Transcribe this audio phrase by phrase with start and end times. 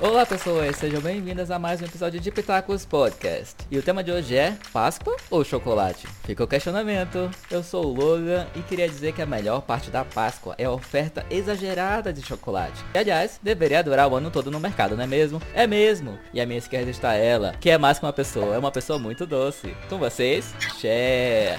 [0.00, 3.56] Olá pessoas, sejam bem-vindas a mais um episódio de Pitacos Podcast.
[3.68, 6.06] E o tema de hoje é Páscoa ou chocolate?
[6.22, 7.28] Fica o questionamento.
[7.50, 10.70] Eu sou o Logan e queria dizer que a melhor parte da Páscoa é a
[10.70, 12.80] oferta exagerada de chocolate.
[12.94, 15.42] E aliás, deveria durar o ano todo no mercado, não é mesmo?
[15.52, 16.16] É mesmo!
[16.32, 19.00] E à minha esquerda está ela, que é mais que uma pessoa, é uma pessoa
[19.00, 19.74] muito doce.
[19.88, 21.58] Com vocês, Cher.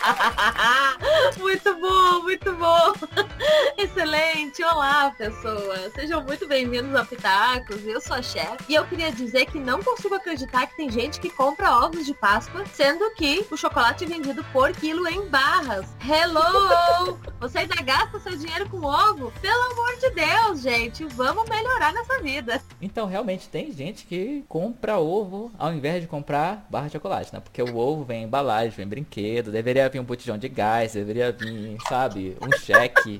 [1.38, 2.92] muito bom, muito bom.
[3.76, 4.62] Excelente.
[4.62, 5.92] Olá, pessoas.
[5.94, 7.84] Sejam muito bem-vindos ao Pitacos.
[7.86, 11.20] Eu sou a Chef e eu queria dizer que não consigo acreditar que tem gente
[11.20, 15.86] que compra ovos de Páscoa, sendo que o chocolate é vendido por quilo em barras.
[16.02, 17.18] Hello!
[17.40, 19.32] Você ainda gasta seu dinheiro com ovo?
[19.40, 21.04] Pelo amor de Deus, gente.
[21.04, 22.62] Vamos melhorar nessa vida.
[22.80, 27.40] Então, realmente tem gente que compra ovo ao invés de comprar barra de chocolate, né?
[27.40, 31.76] Porque o ovo vem embalagem, vem brinquedo, deveria vir um botijão de gás, deveria vir,
[31.88, 33.18] sabe, um cheque.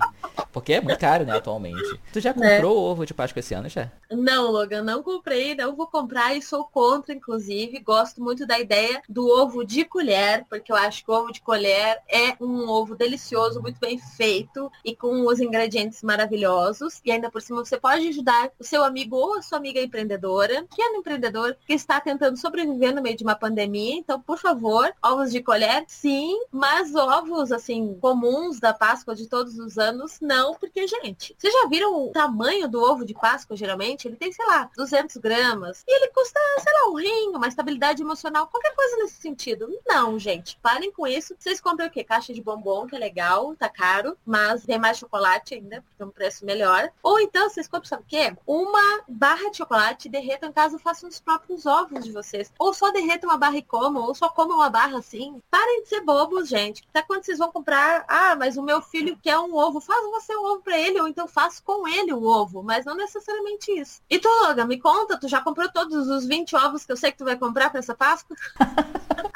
[0.53, 2.01] Porque é muito caro, né, atualmente.
[2.13, 2.91] Tu já comprou é.
[2.91, 3.91] ovo de Páscoa esse ano, já?
[4.11, 7.79] Não, Logan, não comprei, não vou comprar e sou contra, inclusive.
[7.81, 11.41] Gosto muito da ideia do ovo de colher, porque eu acho que o ovo de
[11.41, 17.01] colher é um ovo delicioso, muito bem feito e com os ingredientes maravilhosos.
[17.05, 20.67] E ainda por cima você pode ajudar o seu amigo ou a sua amiga empreendedora,
[20.75, 23.95] que é um empreendedor que está tentando sobreviver no meio de uma pandemia.
[23.95, 29.59] Então, por favor, ovos de colher, sim, mas ovos, assim, comuns da Páscoa de todos
[29.59, 34.07] os anos, não, porque, gente, vocês já viram o tamanho do ovo de Páscoa, geralmente?
[34.07, 35.83] Ele tem, sei lá, 200 gramas.
[35.89, 39.71] E ele custa, sei lá, um rim, uma estabilidade emocional, qualquer coisa nesse sentido.
[39.87, 41.35] Não, gente, parem com isso.
[41.39, 42.05] Vocês compram o quê?
[42.05, 46.05] Caixa de bombom, que é legal, tá caro, mas tem mais chocolate ainda, porque é
[46.05, 46.93] um preço melhor.
[47.03, 48.37] Ou então, vocês compram, sabe o quê?
[48.47, 52.53] Uma barra de chocolate, derretam em casa, façam os próprios ovos de vocês.
[52.59, 55.43] Ou só derretam uma barra e comam, ou só comam uma barra assim.
[55.51, 56.85] Parem de ser bobos gente.
[56.91, 60.37] Até quando vocês vão comprar, ah, mas o meu filho quer um ovo, faz você
[60.37, 64.03] um ovo para ele, ou então faz com ele o ovo, mas não necessariamente isso.
[64.11, 67.13] E tu, Logan, me conta, tu já comprou todos os 20 ovos que eu sei
[67.13, 68.37] que tu vai comprar para essa Páscoa?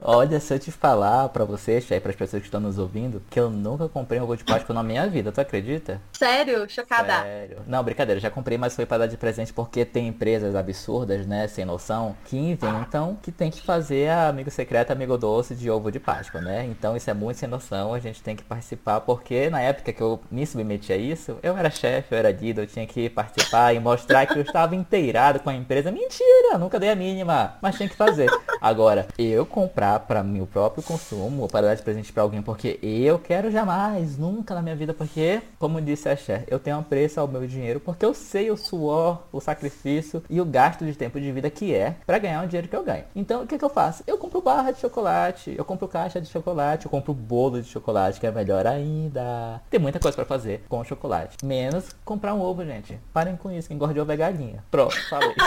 [0.00, 3.22] Olha, se eu te falar pra você, Chay, para as pessoas que estão nos ouvindo,
[3.28, 6.00] que eu nunca comprei um ovo de Páscoa na minha vida, tu acredita?
[6.12, 6.68] Sério?
[6.68, 7.22] Chocada.
[7.22, 7.58] Sério.
[7.66, 11.46] Não, brincadeira, já comprei, mas foi para dar de presente porque tem empresas absurdas, né,
[11.48, 15.98] sem noção, que inventam que tem que fazer amigo secreto, amigo doce de ovo de
[16.00, 16.64] Páscoa, né?
[16.64, 20.02] Então isso é muito sem noção, a gente tem que participar, porque na época que
[20.02, 23.74] eu me submeti a isso, eu era chefe, eu era Dido, eu tinha que participar
[23.74, 25.90] e mostrar que eu estava inteirado com a empresa.
[25.90, 28.30] Mentira, nunca dei a mínima, mas tinha que fazer.
[28.60, 32.78] Agora, eu comprar para meu próprio consumo ou para dar de presente para alguém porque
[32.82, 36.82] eu quero jamais, nunca na minha vida, porque, como disse a Cher, eu tenho um
[36.82, 40.94] preço ao meu dinheiro porque eu sei o suor, o sacrifício e o gasto de
[40.94, 43.04] tempo de vida que é para ganhar o dinheiro que eu ganho.
[43.14, 44.02] Então, o que, que eu faço?
[44.06, 48.20] Eu compro barra de chocolate, eu compro caixa de chocolate, eu compro bolo de chocolate,
[48.20, 49.60] que é melhor ainda.
[49.70, 51.44] Tem muita coisa para fazer com chocolate.
[51.44, 52.98] Menos comprar um ovo, gente.
[53.12, 54.64] Parem com isso, quem gosta de ovo é galinha.
[54.70, 55.34] Pronto, falei.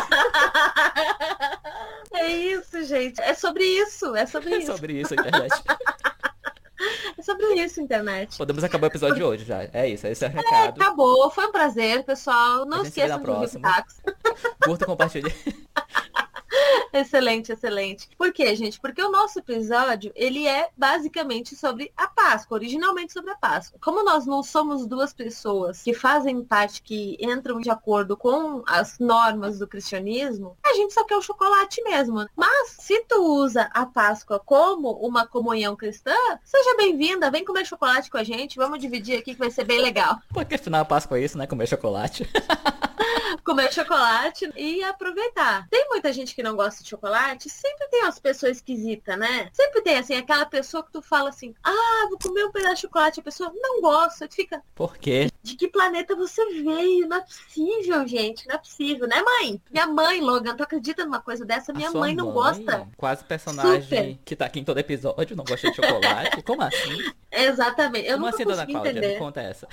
[2.12, 3.22] É isso, gente.
[3.22, 4.16] É sobre isso.
[4.16, 4.72] É sobre é isso.
[4.72, 5.64] É sobre isso, internet.
[7.18, 8.38] É sobre isso, internet.
[8.38, 9.64] Podemos acabar o episódio de hoje já.
[9.74, 10.82] É isso, esse é o é, recado.
[10.82, 11.30] É, acabou.
[11.30, 12.66] Foi um prazer, pessoal.
[12.66, 13.62] Não esqueçam de vir
[14.64, 15.36] Curta compartilhe.
[16.94, 18.10] excelente, excelente.
[18.18, 18.80] Por quê, gente?
[18.80, 23.80] Porque o nosso episódio, ele é basicamente sobre a Páscoa, originalmente sobre a Páscoa.
[23.82, 29.00] Como nós não somos duas pessoas que fazem parte, que entram de acordo com as
[29.00, 32.28] normas do cristianismo, a gente só quer o chocolate mesmo.
[32.36, 38.10] Mas se tu usa a Páscoa como uma comunhão cristã, seja bem-vinda, vem comer chocolate
[38.10, 40.20] com a gente, vamos dividir aqui que vai ser bem legal.
[40.34, 41.48] Porque afinal a Páscoa é isso, né?
[41.48, 42.28] Comer chocolate.
[43.50, 45.68] comer chocolate e aproveitar.
[45.72, 49.50] Tem muita gente que não gosta de chocolate, sempre tem umas pessoas esquisitas, né?
[49.52, 52.82] Sempre tem, assim, aquela pessoa que tu fala assim, ah, vou comer um pedaço de
[52.82, 54.62] chocolate, a pessoa não gosta, tu fica...
[54.76, 55.32] Por quê?
[55.42, 57.08] De que planeta você veio?
[57.08, 59.60] Não é possível, gente, não é possível, né, mãe?
[59.72, 61.74] Minha mãe, Logan, tu acredita numa coisa dessa?
[61.74, 62.88] Minha mãe não mãe, gosta.
[62.98, 64.20] Quase personagem Super.
[64.24, 66.44] que tá aqui em todo episódio, não gosta de chocolate.
[66.44, 67.12] Como assim?
[67.32, 68.08] Exatamente.
[68.08, 68.92] Eu Como nunca assim, Dona Cláudia?
[68.92, 69.14] Entender.
[69.14, 69.68] Me conta essa.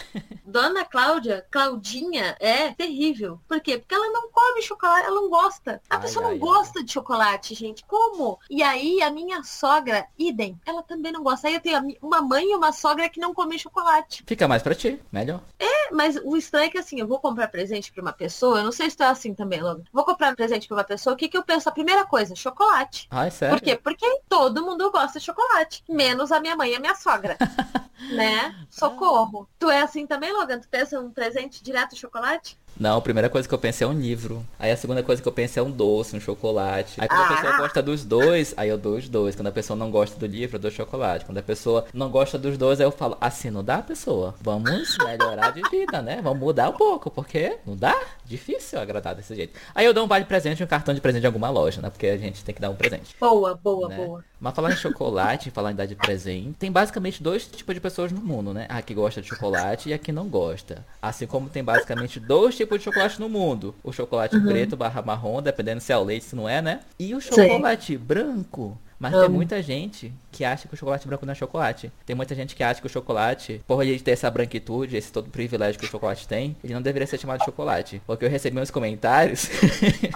[0.44, 3.40] Dona Cláudia, Claudinha, é terrível.
[3.48, 3.78] Por quê?
[3.78, 5.82] Porque ela não come chocolate, ela não gosta.
[5.90, 6.54] A ai, pessoa ai, não ai.
[6.54, 7.84] gosta de chocolate, gente.
[7.84, 8.38] Como?
[8.48, 11.48] E aí a minha sogra, idem, ela também não gosta.
[11.48, 14.22] Aí eu tenho uma mãe e uma sogra que não comem chocolate.
[14.26, 15.42] Fica mais pra ti, melhor.
[15.58, 18.64] É, mas o estranho é que assim, eu vou comprar presente pra uma pessoa, eu
[18.64, 19.82] não sei se tu é assim também, Logan.
[19.92, 21.68] Vou comprar um presente pra uma pessoa, o que que eu penso?
[21.68, 23.08] A primeira coisa, chocolate.
[23.10, 23.58] Ah, é sério?
[23.58, 23.76] Por quê?
[23.76, 27.36] Porque todo mundo gosta de chocolate, menos a minha mãe e a minha sogra.
[28.14, 28.54] né?
[28.70, 29.48] Socorro.
[29.58, 30.60] Tu é assim também, Logan?
[30.60, 32.58] Tu pensa um presente direto de chocolate?
[32.78, 34.44] Não, a primeira coisa que eu pensei é um livro.
[34.58, 37.00] Aí a segunda coisa que eu pensei é um doce, um chocolate.
[37.00, 37.24] Aí quando ah.
[37.24, 37.56] a pessoa ah.
[37.58, 39.34] gosta dos dois, aí eu dou os dois.
[39.34, 41.24] Quando a pessoa não gosta do livro, eu dou chocolate.
[41.24, 44.34] Quando a pessoa não gosta dos dois, aí eu falo, assim não dá, pessoa.
[44.40, 46.20] Vamos melhorar de vida, né?
[46.22, 47.96] Vamos mudar um pouco, porque não dá?
[48.26, 49.58] Difícil agradar desse jeito.
[49.74, 51.90] Aí eu dou um vale presente e um cartão de presente de alguma loja, né?
[51.90, 53.14] Porque a gente tem que dar um presente.
[53.20, 53.96] Boa, boa, né?
[53.96, 54.24] boa.
[54.40, 58.10] Mas falar em chocolate, falar em dar de presente, tem basicamente dois tipos de pessoas
[58.10, 58.66] no mundo, né?
[58.68, 60.84] A que gosta de chocolate e a que não gosta.
[61.00, 63.74] Assim como tem basicamente dois tipos de chocolate no mundo.
[63.82, 64.46] O chocolate uhum.
[64.46, 66.80] preto barra marrom, dependendo se é o leite, se não é, né?
[66.98, 67.98] E o chocolate Sim.
[67.98, 68.78] branco.
[68.98, 69.22] Mas Amo.
[69.22, 71.92] tem muita gente que acha que o chocolate branco não é chocolate.
[72.04, 75.30] Tem muita gente que acha que o chocolate, por ele ter essa branquitude, esse todo
[75.30, 78.00] privilégio que o chocolate tem, ele não deveria ser chamado de chocolate.
[78.06, 79.48] Porque eu recebi uns comentários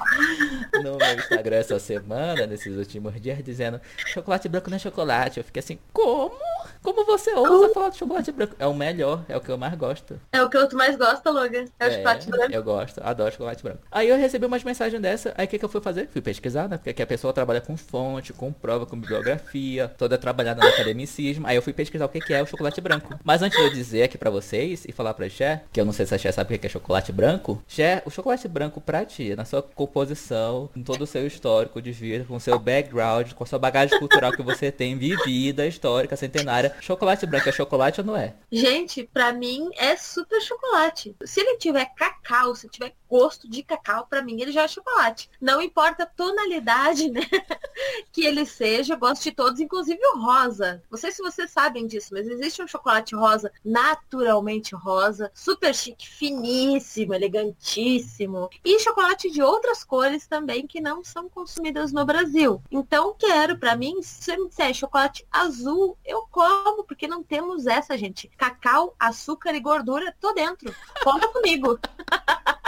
[0.82, 5.38] no meu Instagram essa semana, nesses últimos dias, dizendo chocolate branco não é chocolate.
[5.38, 6.50] Eu fiquei assim, como?
[6.82, 7.74] Como você ousa Como?
[7.74, 8.56] falar de chocolate branco?
[8.58, 10.18] É o melhor, é o que eu mais gosto.
[10.32, 11.64] É o que tu mais gosta, Logan.
[11.78, 12.52] É, o é, chocolate branco.
[12.52, 13.80] Eu gosto, adoro chocolate branco.
[13.90, 16.08] Aí eu recebi umas mensagens dessa, aí o que, que eu fui fazer?
[16.12, 16.76] Fui pesquisar, né?
[16.76, 21.46] Porque aqui a pessoa trabalha com fonte, com prova, com bibliografia, toda trabalhada no academicismo.
[21.46, 23.18] Aí eu fui pesquisar o que, que é o chocolate branco.
[23.22, 25.92] Mas antes de eu dizer aqui pra vocês e falar pra Xé, que eu não
[25.92, 29.04] sei se a Xé sabe o que é chocolate branco, Xé, o chocolate branco pra
[29.04, 33.32] ti, na sua composição, em todo o seu histórico de vida, com o seu background,
[33.32, 38.00] com a sua bagagem cultural que você tem, vivida, histórica, centenária, chocolate branco é chocolate
[38.00, 38.34] ou não é?
[38.50, 41.17] Gente, pra mim é super chocolate.
[41.25, 45.28] Se ele tiver cacau, se tiver gosto de cacau, pra mim ele já é chocolate.
[45.40, 47.20] Não importa a tonalidade, né?
[48.12, 50.80] que ele seja, eu gosto de todos, inclusive o rosa.
[50.88, 56.08] Não sei se vocês sabem disso, mas existe um chocolate rosa naturalmente rosa, super chique,
[56.08, 58.48] finíssimo, elegantíssimo.
[58.64, 62.62] E chocolate de outras cores também que não são consumidas no Brasil.
[62.70, 67.66] Então, quero, para mim, se você me disser chocolate azul, eu como, porque não temos
[67.66, 68.28] essa, gente.
[68.36, 70.72] Cacau, açúcar e gordura, tô dentro.
[71.02, 71.76] Conta comigo.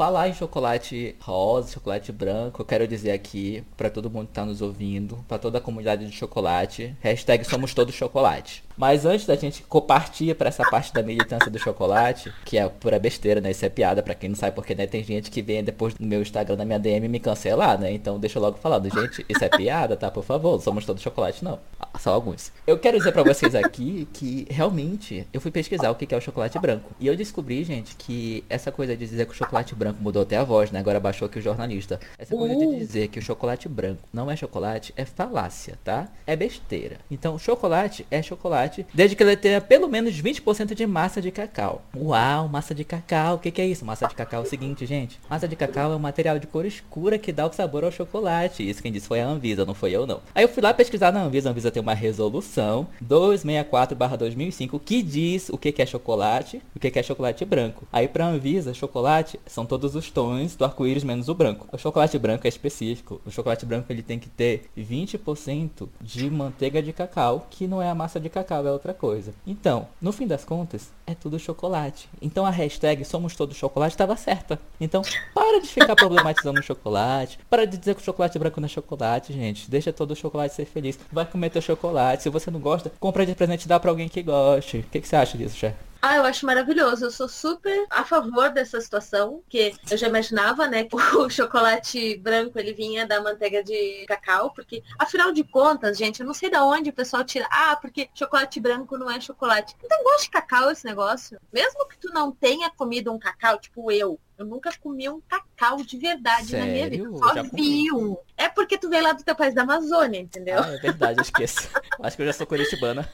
[0.00, 4.46] Falar em chocolate rosa, chocolate branco, eu quero dizer aqui para todo mundo que tá
[4.46, 8.64] nos ouvindo, para toda a comunidade de chocolate, hashtag somos todos chocolate.
[8.80, 12.98] Mas antes da gente compartilhar para essa parte da militância do chocolate, que é pura
[12.98, 13.50] besteira, né?
[13.50, 16.02] Isso é piada para quem não sabe, porque né, tem gente que vem depois do
[16.02, 17.92] meu Instagram, na minha DM, me cancelar, né?
[17.92, 20.10] Então deixa eu logo falando, gente, isso é piada, tá?
[20.10, 21.58] Por favor, somos todos chocolate, não.
[21.78, 22.52] Ah, só alguns.
[22.66, 26.20] Eu quero dizer para vocês aqui que realmente eu fui pesquisar o que é o
[26.22, 26.90] chocolate branco.
[26.98, 30.38] E eu descobri, gente, que essa coisa de dizer que o chocolate branco mudou até
[30.38, 30.80] a voz, né?
[30.80, 32.00] Agora baixou aqui o jornalista.
[32.18, 32.78] Essa coisa de uh.
[32.78, 36.08] dizer que o chocolate branco não é chocolate é falácia, tá?
[36.26, 36.96] É besteira.
[37.10, 41.30] Então, chocolate é chocolate chocolate, desde que ele tenha pelo menos 20% de massa de
[41.30, 41.82] cacau.
[41.96, 43.84] Uau, massa de cacau, o que, que é isso?
[43.84, 45.18] Massa de cacau é o seguinte, gente.
[45.28, 48.68] Massa de cacau é um material de cor escura que dá o sabor ao chocolate.
[48.68, 50.20] Isso quem disse foi a Anvisa, não foi eu não.
[50.34, 55.48] Aí eu fui lá pesquisar na Anvisa, a Anvisa tem uma resolução 264/2005 que diz
[55.48, 57.86] o que, que é chocolate, o que, que é chocolate branco.
[57.92, 61.66] Aí pra Anvisa, chocolate são todos os tons do arco-íris menos o branco.
[61.72, 63.20] O chocolate branco é específico.
[63.26, 67.88] O chocolate branco ele tem que ter 20% de manteiga de cacau, que não é
[67.88, 69.32] a massa de cacau é outra coisa.
[69.46, 72.08] Então, no fim das contas, é tudo chocolate.
[72.20, 74.58] Então a hashtag Somos Todos Chocolate estava certa.
[74.80, 75.02] Então,
[75.34, 77.38] para de ficar problematizando o chocolate.
[77.48, 79.70] Para de dizer que o chocolate branco não é chocolate, gente.
[79.70, 80.98] Deixa todo o chocolate ser feliz.
[81.12, 82.22] Vai comer teu chocolate.
[82.22, 84.78] Se você não gosta, compra de presente e dá pra alguém que goste.
[84.78, 85.89] O que, que você acha disso, chefe?
[86.02, 87.04] Ah, eu acho maravilhoso.
[87.04, 92.16] Eu sou super a favor dessa situação, que eu já imaginava, né, que o chocolate
[92.16, 96.50] branco ele vinha da manteiga de cacau, porque afinal de contas, gente, eu não sei
[96.50, 99.76] da onde o pessoal tira, ah, porque chocolate branco não é chocolate.
[99.84, 101.38] Então gosto de cacau esse negócio.
[101.52, 105.76] Mesmo que tu não tenha comido um cacau, tipo eu, eu nunca comi um cacau
[105.76, 106.66] de verdade Sério?
[106.66, 107.18] na minha vida.
[107.18, 108.16] Só vi um.
[108.36, 110.58] É porque tu veio lá do teu país da Amazônia, entendeu?
[110.62, 111.68] Ah, é verdade, eu esqueço.
[112.02, 113.06] Acho que eu já sou curitibana.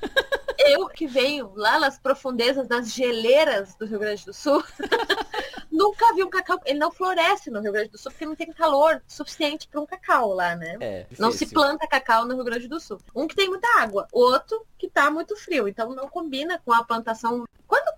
[0.69, 4.63] Eu que venho lá nas profundezas das geleiras do Rio Grande do Sul,
[5.71, 6.59] nunca vi um cacau.
[6.65, 9.87] Ele não floresce no Rio Grande do Sul porque não tem calor suficiente para um
[9.87, 10.77] cacau lá, né?
[10.81, 12.99] É, não se planta cacau no Rio Grande do Sul.
[13.15, 15.69] Um que tem muita água, outro que tá muito frio.
[15.69, 17.47] Então não combina com a plantação.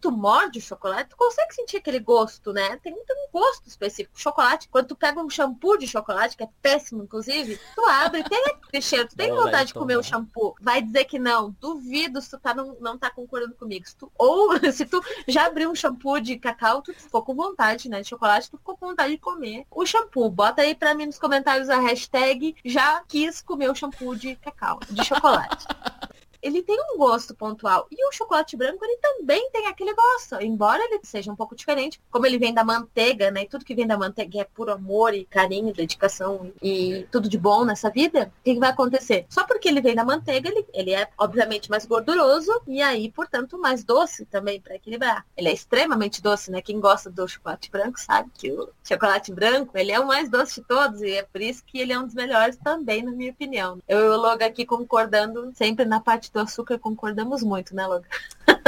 [0.00, 2.76] Tu morde o chocolate, tu consegue sentir aquele gosto, né?
[2.82, 4.18] Tem, tem um gosto específico.
[4.18, 8.44] Chocolate, quando tu pega um shampoo de chocolate, que é péssimo, inclusive, tu abre, tem
[8.46, 10.54] aquele cheiro, tu tem vontade de comer o shampoo.
[10.60, 11.54] Vai dizer que não.
[11.60, 13.86] Duvido se tu tá, não, não tá concordando comigo.
[13.86, 17.88] Se tu, ou se tu já abriu um shampoo de cacau, tu ficou com vontade,
[17.88, 18.00] né?
[18.00, 20.30] De chocolate, tu ficou com vontade de comer o shampoo.
[20.30, 24.80] Bota aí pra mim nos comentários a hashtag já quis comer o shampoo de cacau,
[24.88, 25.66] de chocolate.
[26.42, 27.86] ele tem um gosto pontual.
[27.90, 30.36] E o chocolate branco, ele também tem aquele gosto.
[30.40, 33.42] Embora ele seja um pouco diferente, como ele vem da manteiga, né?
[33.42, 37.38] E tudo que vem da manteiga é puro amor e carinho, dedicação e tudo de
[37.38, 39.26] bom nessa vida, o que, vai acontecer?
[39.28, 43.58] Só porque ele vem da manteiga, ele, ele é obviamente mais gorduroso e aí, portanto,
[43.58, 45.24] mais doce também para equilibrar.
[45.36, 46.60] Ele é extremamente doce, né?
[46.60, 50.60] Quem gosta do chocolate branco sabe que o chocolate branco, ele é o mais doce
[50.60, 53.30] de todos e é por isso que ele é um dos melhores também, na minha
[53.30, 53.78] opinião.
[53.88, 58.06] Eu o Loga aqui concordando, sempre na parte do açúcar concordamos muito, né, Loga?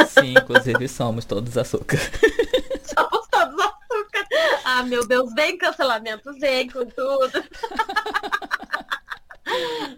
[0.08, 1.98] Sim, inclusive somos todos açúcar.
[2.84, 4.26] somos todos açúcar.
[4.64, 7.44] Ah, meu Deus, vem cancelamento, vem com tudo.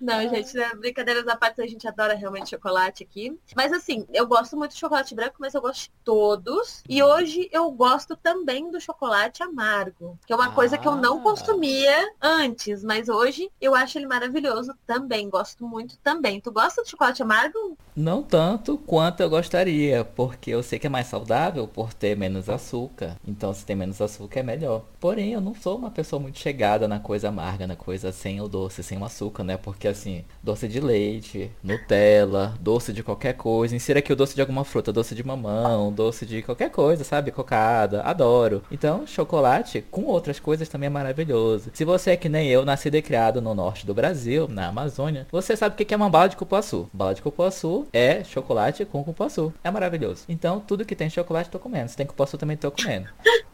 [0.00, 0.70] Não, gente, né?
[0.74, 3.38] brincadeiras à parte, a gente adora realmente chocolate aqui.
[3.54, 6.82] Mas assim, eu gosto muito de chocolate branco, mas eu gosto de todos.
[6.88, 10.52] E hoje eu gosto também do chocolate amargo, que é uma ah.
[10.52, 11.22] coisa que eu não ah.
[11.22, 15.28] consumia antes, mas hoje eu acho ele maravilhoso também.
[15.28, 16.40] Gosto muito também.
[16.40, 17.76] Tu gosta de chocolate amargo?
[17.94, 22.48] Não tanto quanto eu gostaria, porque eu sei que é mais saudável por ter menos
[22.48, 23.16] açúcar.
[23.26, 24.84] Então, se tem menos açúcar, é melhor.
[24.98, 28.48] Porém, eu não sou uma pessoa muito chegada na coisa amarga, na coisa sem o
[28.48, 29.56] doce, sem o açúcar, né?
[29.56, 33.74] Porque assim, doce de leite, Nutella, doce de qualquer coisa.
[33.74, 37.30] Insira aqui o doce de alguma fruta, doce de mamão, doce de qualquer coisa, sabe?
[37.30, 38.62] Cocada, adoro.
[38.70, 41.70] Então, chocolate com outras coisas também é maravilhoso.
[41.72, 45.26] Se você é que nem eu, nascido e criado no norte do Brasil, na Amazônia,
[45.30, 46.88] você sabe o que é uma bala de cupuaçu.
[46.92, 49.52] Bala de cupuaçu é chocolate com cupuaçu.
[49.62, 50.24] É maravilhoso.
[50.28, 51.88] Então, tudo que tem chocolate, tô comendo.
[51.88, 53.08] Se tem cupuaçu, também tô comendo.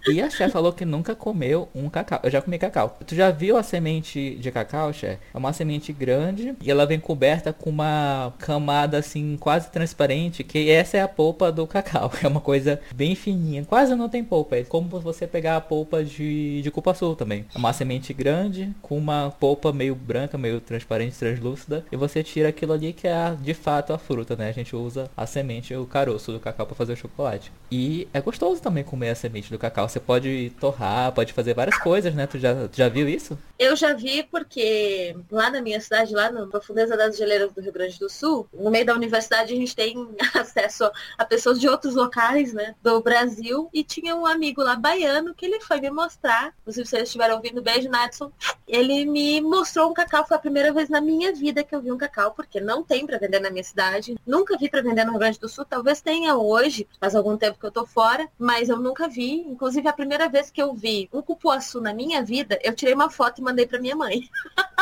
[0.07, 2.21] E a chefe falou que nunca comeu um cacau.
[2.23, 2.97] Eu já comi cacau.
[3.07, 5.19] Tu já viu a semente de cacau, chefe?
[5.35, 10.71] É uma semente grande e ela vem coberta com uma camada assim quase transparente, que
[10.71, 12.13] essa é a polpa do cacau.
[12.21, 14.57] É uma coisa bem fininha, quase não tem polpa.
[14.57, 17.47] É como você pegar a polpa de, de cupuaçu também.
[17.55, 22.49] É uma semente grande com uma polpa meio branca, meio transparente, translúcida, e você tira
[22.49, 24.49] aquilo ali que é de fato a fruta, né?
[24.49, 27.53] A gente usa a semente, o caroço do cacau para fazer o chocolate.
[27.71, 29.89] E é gostoso também comer a semente do cacau.
[29.89, 32.27] Você pode torrar, pode fazer várias coisas, né?
[32.27, 33.39] Tu já, tu já viu isso?
[33.59, 37.73] Eu já vi porque lá na minha cidade, lá na profundeza das geleiras do Rio
[37.73, 39.97] Grande do Sul, no meio da universidade a gente tem
[40.35, 45.35] acesso a pessoas de outros locais, né, do Brasil, e tinha um amigo lá baiano
[45.35, 48.33] que ele foi me mostrar, se eles estiveram ouvindo, beijo, Nadson,
[48.67, 51.93] ele me mostrou um cacau, foi a primeira vez na minha vida que eu vi
[51.93, 55.13] um cacau, porque não tem para vender na minha cidade, nunca vi para vender no
[55.13, 58.69] Rio Grande do Sul, talvez tenha hoje, faz algum tempo que eu tô fora, mas
[58.69, 62.59] eu nunca vi, inclusive a primeira vez que eu vi um cupuaçu na minha vida,
[62.63, 64.29] eu tirei uma foto e mandei para minha mãe.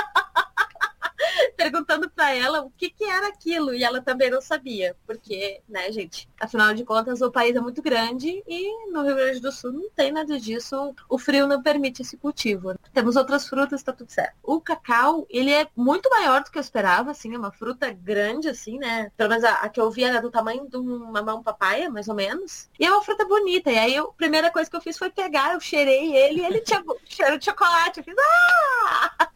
[1.71, 5.91] perguntando para ela o que, que era aquilo e ela também não sabia, porque, né,
[5.91, 9.73] gente, afinal de contas o país é muito grande e no Rio Grande do Sul
[9.73, 12.75] não tem nada disso, o frio não permite esse cultivo.
[12.93, 14.37] Temos outras frutas, tá tudo certo.
[14.43, 18.49] O cacau, ele é muito maior do que eu esperava, assim, é uma fruta grande,
[18.49, 19.11] assim, né?
[19.17, 22.09] Pelo menos a, a que eu vi era do tamanho de uma mão papaya, mais
[22.09, 22.69] ou menos.
[22.79, 23.71] E é uma fruta bonita.
[23.71, 26.45] E aí eu, a primeira coisa que eu fiz foi pegar, eu cheirei ele e
[26.45, 28.01] ele tinha cheiro de chocolate.
[28.01, 29.27] Eu fiz, ah!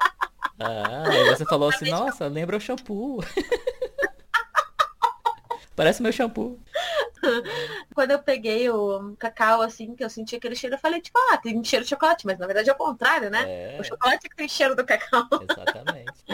[0.61, 3.25] Ah, aí você falou assim, nossa, lembra o shampoo.
[5.75, 6.61] Parece meu shampoo.
[7.95, 11.37] Quando eu peguei o cacau, assim, que eu senti aquele cheiro, eu falei, tipo, ah,
[11.37, 13.45] tem cheiro de chocolate, mas na verdade é o contrário, né?
[13.47, 13.79] É.
[13.81, 15.27] O chocolate é que tem cheiro do cacau.
[15.49, 16.25] Exatamente.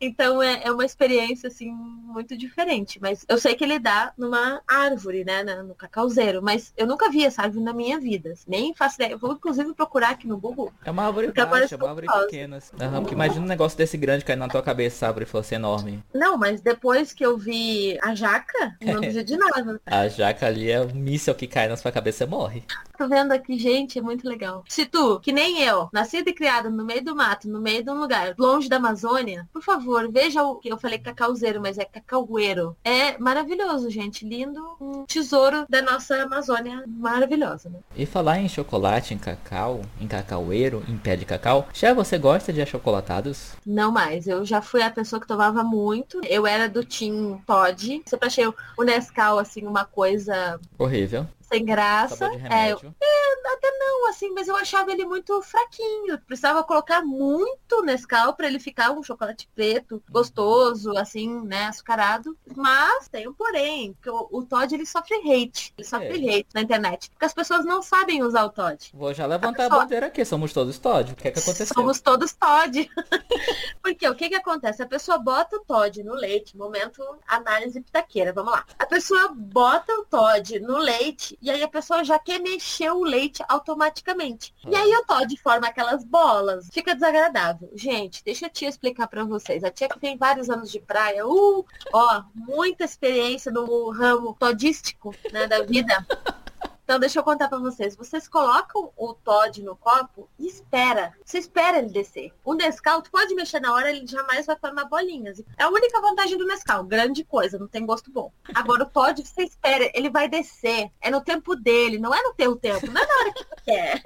[0.00, 2.98] então é, é uma experiência, assim, muito diferente.
[3.00, 5.42] Mas eu sei que ele dá numa árvore, né?
[5.62, 6.42] No cacauzeiro.
[6.42, 8.34] Mas eu nunca vi essa árvore na minha vida.
[8.46, 9.12] Nem faço ideia.
[9.12, 10.72] Eu vou, inclusive, procurar aqui no Google.
[10.84, 12.58] É uma árvore baixa, é uma árvore pequena.
[12.80, 16.02] Uhum, porque imagina um negócio desse grande cair na tua cabeça, árvore fosse enorme.
[16.12, 19.80] Não, mas depois que eu vi a jaca, não duvido de nada.
[19.92, 22.64] A jaca ali é um míssel que cai na sua cabeça e morre.
[22.96, 24.64] Tô vendo aqui, gente, é muito legal.
[24.68, 27.90] Se tu, que nem eu, nascido e criado no meio do mato, no meio de
[27.90, 31.84] um lugar longe da Amazônia, por favor, veja o que eu falei cacauzeiro, mas é
[31.84, 32.74] cacaueiro.
[32.82, 34.24] É maravilhoso, gente.
[34.24, 34.62] Lindo.
[34.80, 37.80] Um tesouro da nossa Amazônia maravilhosa, né?
[37.94, 42.52] E falar em chocolate, em cacau, em cacaueiro, em pé de cacau, já você gosta
[42.52, 43.52] de achocolatados?
[43.66, 44.26] Não mais.
[44.26, 46.20] Eu já fui a pessoa que tomava muito.
[46.24, 48.02] Eu era do Team Todd.
[48.06, 50.60] Sempre achei o Nescau, assim, uma coisa...
[50.78, 52.26] Horrível sem graça.
[52.50, 56.18] É, é, até não, assim, mas eu achava ele muito fraquinho.
[56.26, 62.36] Precisava colocar muito Nescau para ele ficar um chocolate preto, gostoso, assim, né, açucarado.
[62.56, 65.74] Mas tem um porém, que o, o Todd ele sofre hate.
[65.76, 66.38] Ele sofre é.
[66.38, 67.10] hate na internet.
[67.10, 68.90] Porque as pessoas não sabem usar o Todd.
[68.94, 69.80] Vou já levantar a, pessoa...
[69.80, 71.12] a bandeira aqui, somos todos Todd.
[71.12, 71.74] O que é que aconteceu?
[71.74, 72.90] Somos todos Todd.
[73.82, 74.82] porque o que que acontece?
[74.82, 78.64] A pessoa bota o Todd no leite, momento análise pitaqueira, vamos lá.
[78.78, 83.02] A pessoa bota o Todd no leite e aí a pessoa já quer mexer o
[83.02, 84.54] leite automaticamente.
[84.64, 86.68] E aí o Todd forma aquelas bolas.
[86.72, 87.68] Fica desagradável.
[87.74, 89.64] Gente, deixa a tia explicar para vocês.
[89.64, 95.14] A tia que tem vários anos de praia, uh, ó, muita experiência no ramo todístico,
[95.32, 96.06] né, da vida.
[96.84, 97.96] Então deixa eu contar para vocês.
[97.96, 101.14] Vocês colocam o Todd no copo e espera.
[101.24, 102.32] Você espera ele descer.
[102.44, 105.40] O Nescau, tu pode mexer na hora, ele jamais vai formar bolinhas.
[105.56, 106.84] É a única vantagem do Nescau.
[106.84, 108.32] Grande coisa, não tem gosto bom.
[108.54, 110.90] Agora o Todd, você espera, ele vai descer.
[111.00, 113.56] É no tempo dele, não é no teu tempo, não é na hora que tu
[113.64, 114.02] quer.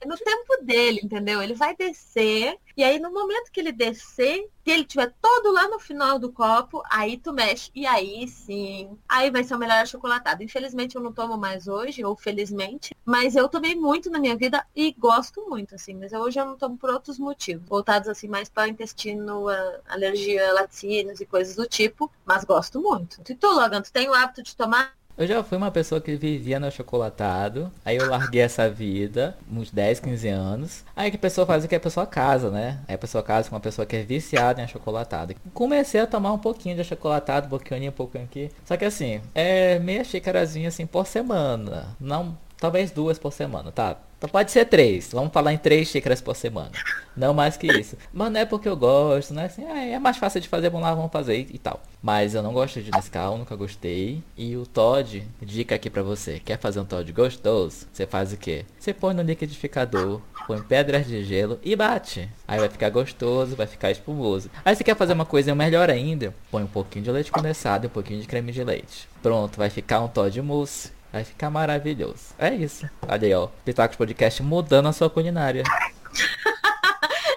[0.00, 1.42] É no tempo dele, entendeu?
[1.42, 5.66] Ele vai descer e aí, no momento que ele descer, que ele tiver todo lá
[5.66, 7.72] no final do copo, aí tu mexe.
[7.74, 10.44] E aí sim, aí vai ser o melhor achocolatado.
[10.44, 14.66] Infelizmente eu não tomo mais hoje, ou felizmente, mas eu tomei muito na minha vida
[14.76, 15.94] e gosto muito, assim.
[15.94, 19.46] Mas hoje eu não tomo por outros motivos, voltados assim mais para intestino,
[19.88, 23.20] alergia a laticínios e coisas do tipo, mas gosto muito.
[23.28, 26.14] E tu, Logan, tu tem o hábito de tomar eu já fui uma pessoa que
[26.14, 27.72] vivia no chocolatado.
[27.84, 30.84] Aí eu larguei essa vida, uns 10, 15 anos.
[30.94, 32.78] Aí que a pessoa faz o que a pessoa casa, né?
[32.86, 35.34] Aí a pessoa casa com uma pessoa que é viciada em achocolatado.
[35.52, 38.48] Comecei a tomar um pouquinho de achocolatado, um pouquinho, um pouquinho aqui.
[38.64, 41.96] Só que assim, é meia xícarazinha assim por semana.
[42.00, 43.96] Não, talvez duas por semana, tá?
[44.18, 45.10] Então pode ser três.
[45.12, 46.72] Vamos falar em três xícaras por semana.
[47.16, 47.96] Não mais que isso.
[48.12, 49.46] Mas não é porque eu gosto, né?
[49.46, 51.80] Assim, ah, é mais fácil de fazer, vamos lá, vamos fazer e, tal.
[52.02, 54.22] Mas eu não gosto de Nescau, nunca gostei.
[54.36, 56.40] E o Todd, dica aqui pra você.
[56.40, 57.86] Quer fazer um Todd gostoso?
[57.92, 58.64] Você faz o quê?
[58.78, 62.28] Você põe no liquidificador, põe pedras de gelo e bate.
[62.46, 64.50] Aí vai ficar gostoso, vai ficar espumoso.
[64.64, 66.34] Aí você quer fazer uma coisa melhor ainda?
[66.50, 69.08] Põe um pouquinho de leite condensado e um pouquinho de creme de leite.
[69.22, 72.34] Pronto, vai ficar um Todd mousse Vai ficar maravilhoso.
[72.38, 72.88] É isso.
[73.06, 73.48] Olha aí, ó.
[73.64, 75.62] Pitacos Podcast mudando a sua culinária.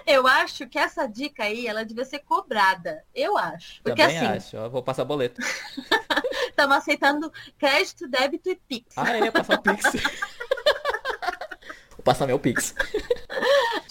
[0.06, 3.02] Eu acho que essa dica aí, ela devia ser cobrada.
[3.14, 3.80] Eu acho.
[3.82, 4.26] Porque Também assim.
[4.26, 4.56] acho.
[4.56, 5.40] Eu vou passar boleto.
[6.50, 8.98] Estamos aceitando crédito, débito e Pix.
[8.98, 9.84] Ah, ia passar Pix.
[11.92, 12.74] vou passar meu Pix.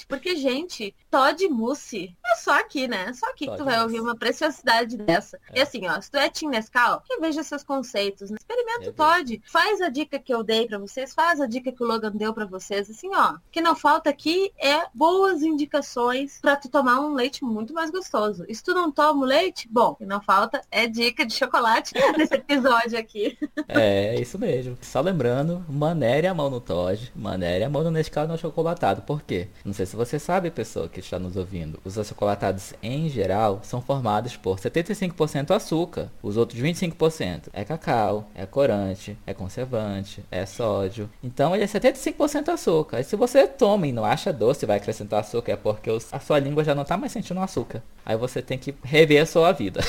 [0.07, 3.11] Porque, gente, Todd Mousse é só aqui, né?
[3.13, 5.37] Só aqui Todd que tu vai ouvir uma preciosidade dessa.
[5.51, 5.59] É.
[5.59, 8.29] E assim, ó, se tu é Team Nescau, reveja seus conceitos.
[8.29, 8.37] Né?
[8.39, 9.41] Experimenta o Todd.
[9.45, 12.33] Faz a dica que eu dei para vocês, faz a dica que o Logan deu
[12.33, 12.89] para vocês.
[12.89, 17.43] Assim, ó, o que não falta aqui é boas indicações para tu tomar um leite
[17.43, 18.45] muito mais gostoso.
[18.47, 21.33] E se tu não toma o leite, bom, o que não falta é dica de
[21.33, 23.37] chocolate nesse episódio aqui.
[23.67, 24.77] É, isso mesmo.
[24.81, 29.01] Só lembrando, manere a mão no Todd, manere a mão no Nescau no chocolatado.
[29.01, 29.47] Por quê?
[29.63, 33.81] Não sei se você sabe, pessoa que está nos ouvindo, os achocolatados em geral são
[33.81, 41.09] formados por 75% açúcar, os outros 25% é cacau, é corante, é conservante, é sódio.
[41.23, 42.99] Então ele é 75% açúcar.
[42.99, 46.19] E se você toma e não acha doce e vai acrescentar açúcar, é porque a
[46.19, 47.81] sua língua já não está mais sentindo açúcar.
[48.05, 49.81] Aí você tem que rever a sua vida.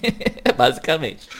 [0.56, 1.28] Basicamente.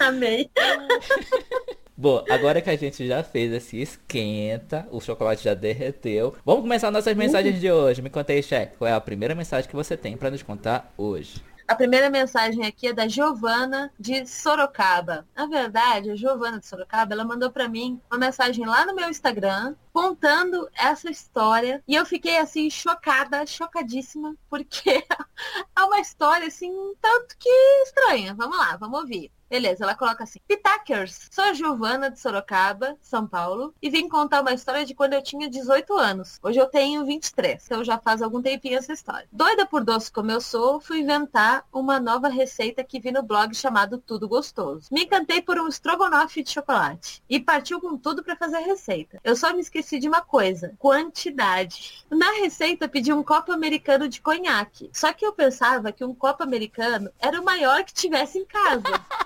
[0.00, 0.50] Amei.
[1.98, 6.36] Bom, agora que a gente já fez esse esquenta, o chocolate já derreteu.
[6.44, 8.02] Vamos começar nossas mensagens de hoje.
[8.02, 10.92] Me conta aí, chefe, qual é a primeira mensagem que você tem para nos contar
[10.98, 11.42] hoje?
[11.66, 15.26] A primeira mensagem aqui é da Giovana de Sorocaba.
[15.34, 19.08] Na verdade, a Giovana de Sorocaba, ela mandou para mim uma mensagem lá no meu
[19.08, 25.02] Instagram contando essa história e eu fiquei assim chocada, chocadíssima, porque
[25.76, 27.48] é uma história assim tanto que
[27.84, 28.34] estranha.
[28.34, 29.32] Vamos lá, vamos ouvir.
[29.48, 34.40] Beleza, ela coloca assim: Pitakers, sou a Giovana de Sorocaba, São Paulo, e vim contar
[34.40, 36.40] uma história de quando eu tinha 18 anos.
[36.42, 39.28] Hoje eu tenho 23, então já faz algum tempinho essa história.
[39.30, 43.54] Doida por doce como eu sou, fui inventar uma nova receita que vi no blog
[43.54, 44.88] chamado Tudo Gostoso.
[44.90, 49.20] Me encantei por um estrogonofe de chocolate e partiu com tudo para fazer a receita.
[49.22, 52.04] Eu só me esqueci de uma coisa: quantidade.
[52.10, 54.90] Na receita pedi um copo americano de conhaque.
[54.92, 58.82] Só que eu pensava que um copo americano era o maior que tivesse em casa.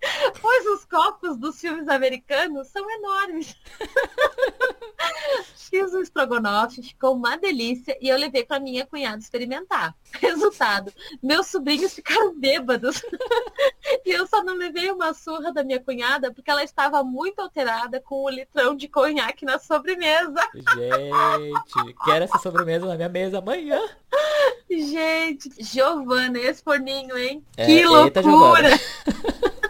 [0.39, 3.55] pois os copos dos filmes americanos são enormes.
[5.55, 9.95] Fiz o estrogonofe, ficou uma delícia e eu levei para minha cunhada experimentar.
[10.19, 10.91] Resultado,
[11.23, 13.01] meus sobrinhos ficaram bêbados.
[14.05, 18.01] e eu só não levei uma surra da minha cunhada porque ela estava muito alterada
[18.01, 20.41] com o litrão de conhaque na sobremesa.
[20.53, 23.79] Gente, quero essa sobremesa na minha mesa amanhã.
[24.69, 27.45] Gente, Giovana, esse forninho, hein?
[27.57, 28.69] É, que loucura!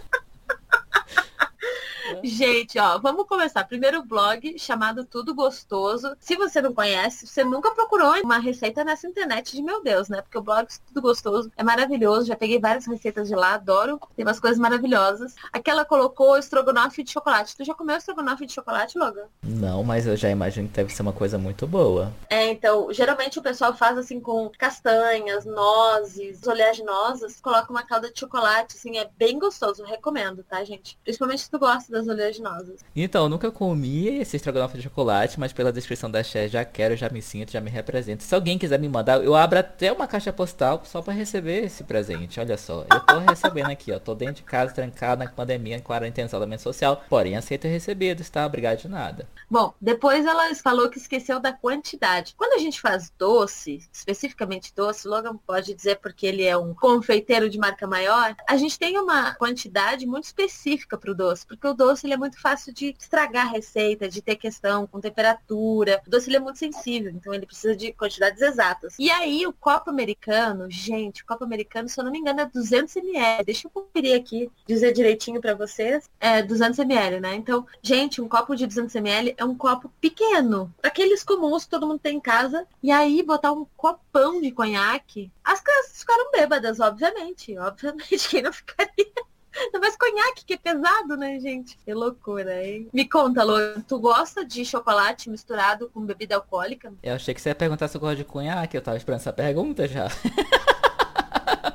[2.24, 3.64] Gente, ó, vamos começar.
[3.64, 6.16] Primeiro blog chamado Tudo Gostoso.
[6.20, 10.22] Se você não conhece, você nunca procurou uma receita nessa internet de meu Deus, né?
[10.22, 12.28] Porque o blog Tudo Gostoso é maravilhoso.
[12.28, 14.00] Já peguei várias receitas de lá, adoro.
[14.16, 15.36] Tem umas coisas maravilhosas.
[15.52, 17.56] Aqui ela colocou estrogonofe de chocolate.
[17.56, 19.26] Tu já comeu estrogonofe de chocolate, Logan?
[19.44, 22.12] Não, mas eu já imagino que deve ser uma coisa muito boa.
[22.30, 28.20] É, então, geralmente o pessoal faz assim com castanhas, nozes, oleaginosas, coloca uma calda de
[28.20, 29.84] chocolate, assim, é bem gostoso.
[29.84, 30.98] Recomendo, tá, gente?
[31.04, 32.82] Principalmente se tu gosta das oleaginosas.
[32.96, 36.96] Então, eu nunca comi esse estrogonofe de chocolate, mas pela descrição da Cher já quero,
[36.96, 38.24] já me sinto, já me represento.
[38.24, 41.84] Se alguém quiser me mandar, eu abro até uma caixa postal só para receber esse
[41.84, 42.40] presente.
[42.40, 44.00] Olha só, eu tô recebendo aqui, ó.
[44.00, 47.04] Tô dentro de casa, trancado na pandemia, em quarentena, isolamento social.
[47.10, 48.46] Porém, aceito recebido, está?
[48.46, 49.28] Obrigado de nada.
[49.50, 52.34] Bom, depois ela falou que esqueceu da quantidade.
[52.38, 57.50] Quando a gente faz doce, especificamente doce, Logan pode dizer porque ele é um confeiteiro
[57.50, 61.74] de marca maior, a gente tem uma quantidade muito específica para o doce, porque o
[61.74, 66.02] doce ele é muito fácil de estragar a receita, de ter questão com temperatura.
[66.06, 68.96] O doce ele é muito sensível, então ele precisa de quantidades exatas.
[68.98, 72.46] E aí o copo americano, gente, o copo americano, se eu não me engano, é
[72.46, 73.44] 200 ml.
[73.46, 76.10] Deixa eu conferir aqui, dizer direitinho para vocês.
[76.20, 77.36] É 200 ml, né?
[77.36, 81.88] Então, gente, um copo de 200 ml é um copo pequeno, aqueles comuns que todo
[81.88, 82.68] mundo tem em casa.
[82.82, 87.58] E aí botar um copão de conhaque, as crianças ficaram bêbadas, obviamente.
[87.58, 89.31] Obviamente, quem não ficaria?
[89.74, 91.78] Não, mas conhaque que é pesado, né, gente?
[91.84, 92.88] Que loucura, hein?
[92.94, 96.94] Me conta, Lô, tu gosta de chocolate misturado com bebida alcoólica?
[97.04, 99.34] Eu achei que você ia perguntar se eu gosto de conhaque, eu tava esperando essa
[99.34, 100.08] pergunta já.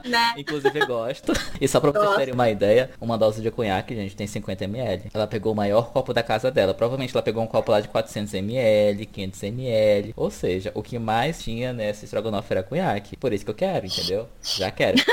[0.06, 0.34] Né?
[0.36, 1.32] Inclusive eu gosto.
[1.58, 5.10] E só pra vocês terem uma ideia, uma dose de conhaque, gente, tem 50ml.
[5.12, 6.74] Ela pegou o maior copo da casa dela.
[6.74, 10.12] Provavelmente ela pegou um copo lá de 400ml, 500ml.
[10.14, 13.16] Ou seja, o que mais tinha nessa estrogonofe era conhaque.
[13.16, 14.28] Por isso que eu quero, entendeu?
[14.42, 14.98] Já quero.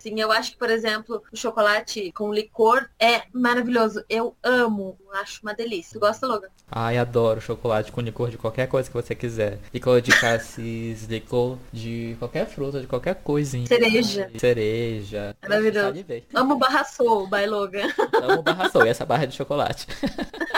[0.00, 4.04] Sim, eu acho que, por exemplo, o chocolate com licor é maravilhoso.
[4.08, 5.92] Eu amo, acho uma delícia.
[5.92, 6.48] Tu gosta, Logan?
[6.70, 9.58] Ai, adoro chocolate com licor de qualquer coisa que você quiser.
[9.72, 13.66] Licor de cassis, licor de qualquer fruta, de qualquer coisinha.
[13.68, 14.30] Cereja.
[14.36, 15.36] Cereja.
[15.42, 16.04] Maravilhoso.
[16.34, 17.88] Amo barra soul, by Logan.
[18.22, 19.86] Amo barra soul e essa barra de chocolate.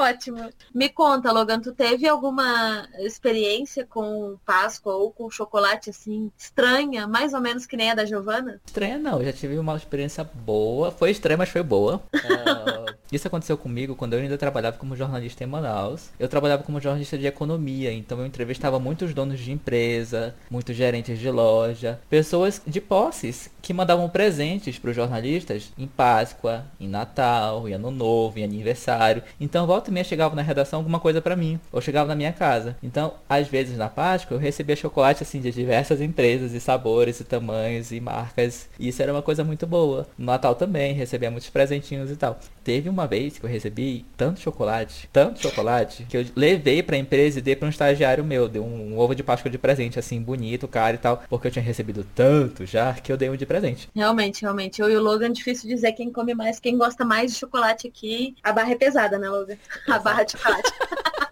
[0.00, 0.50] Ótimo.
[0.74, 7.34] Me conta, Logan, tu teve alguma experiência com Páscoa ou com chocolate assim estranha, mais
[7.34, 8.60] ou menos que nem a da Giovana?
[8.64, 10.90] Estranha não, eu já tive uma experiência boa.
[10.90, 12.02] Foi estranha, mas foi boa.
[12.14, 16.10] Uh, isso aconteceu comigo quando eu ainda trabalhava como jornalista em Manaus.
[16.18, 21.18] Eu trabalhava como jornalista de economia, então eu entrevistava muitos donos de empresa, muitos gerentes
[21.18, 27.68] de loja, pessoas de posses que mandavam presentes para os jornalistas em Páscoa, em Natal,
[27.68, 29.22] em Ano Novo, em aniversário.
[29.40, 32.32] Então volta e meia chegava na redação alguma coisa para mim, ou chegava na minha
[32.32, 32.76] casa.
[32.82, 37.24] Então, às vezes na Páscoa eu recebia chocolate assim de diversas empresas e sabores e
[37.24, 38.68] tamanhos e marcas.
[38.78, 40.06] E isso era uma coisa muito boa.
[40.16, 42.38] No Natal também recebia muitos presentinhos e tal.
[42.62, 47.38] Teve uma vez que eu recebi tanto chocolate, tanto chocolate, que eu levei pra empresa
[47.38, 48.48] e dei pra um estagiário meu.
[48.48, 51.22] Dei um, um ovo de Páscoa de presente, assim, bonito, caro e tal.
[51.28, 53.88] Porque eu tinha recebido tanto já que eu dei um de presente.
[53.94, 54.80] Realmente, realmente.
[54.80, 58.36] Eu e o Logan, difícil dizer quem come mais, quem gosta mais de chocolate aqui.
[58.42, 59.56] A barra é pesada, né, Logan?
[59.88, 60.70] A barra de chocolate.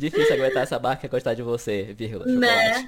[0.00, 2.86] Difícil aguentar essa barra que é gostar de você, vírgula, né?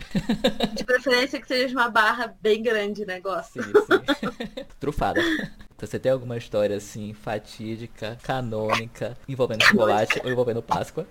[0.72, 3.20] De preferência que seja uma barra bem grande, né?
[3.20, 3.62] Gosto.
[3.62, 4.64] Sim, sim.
[4.80, 5.20] Trufada.
[5.82, 11.08] Então, você tem alguma história assim, fatídica, canônica, envolvendo chocolate ou envolvendo Páscoa?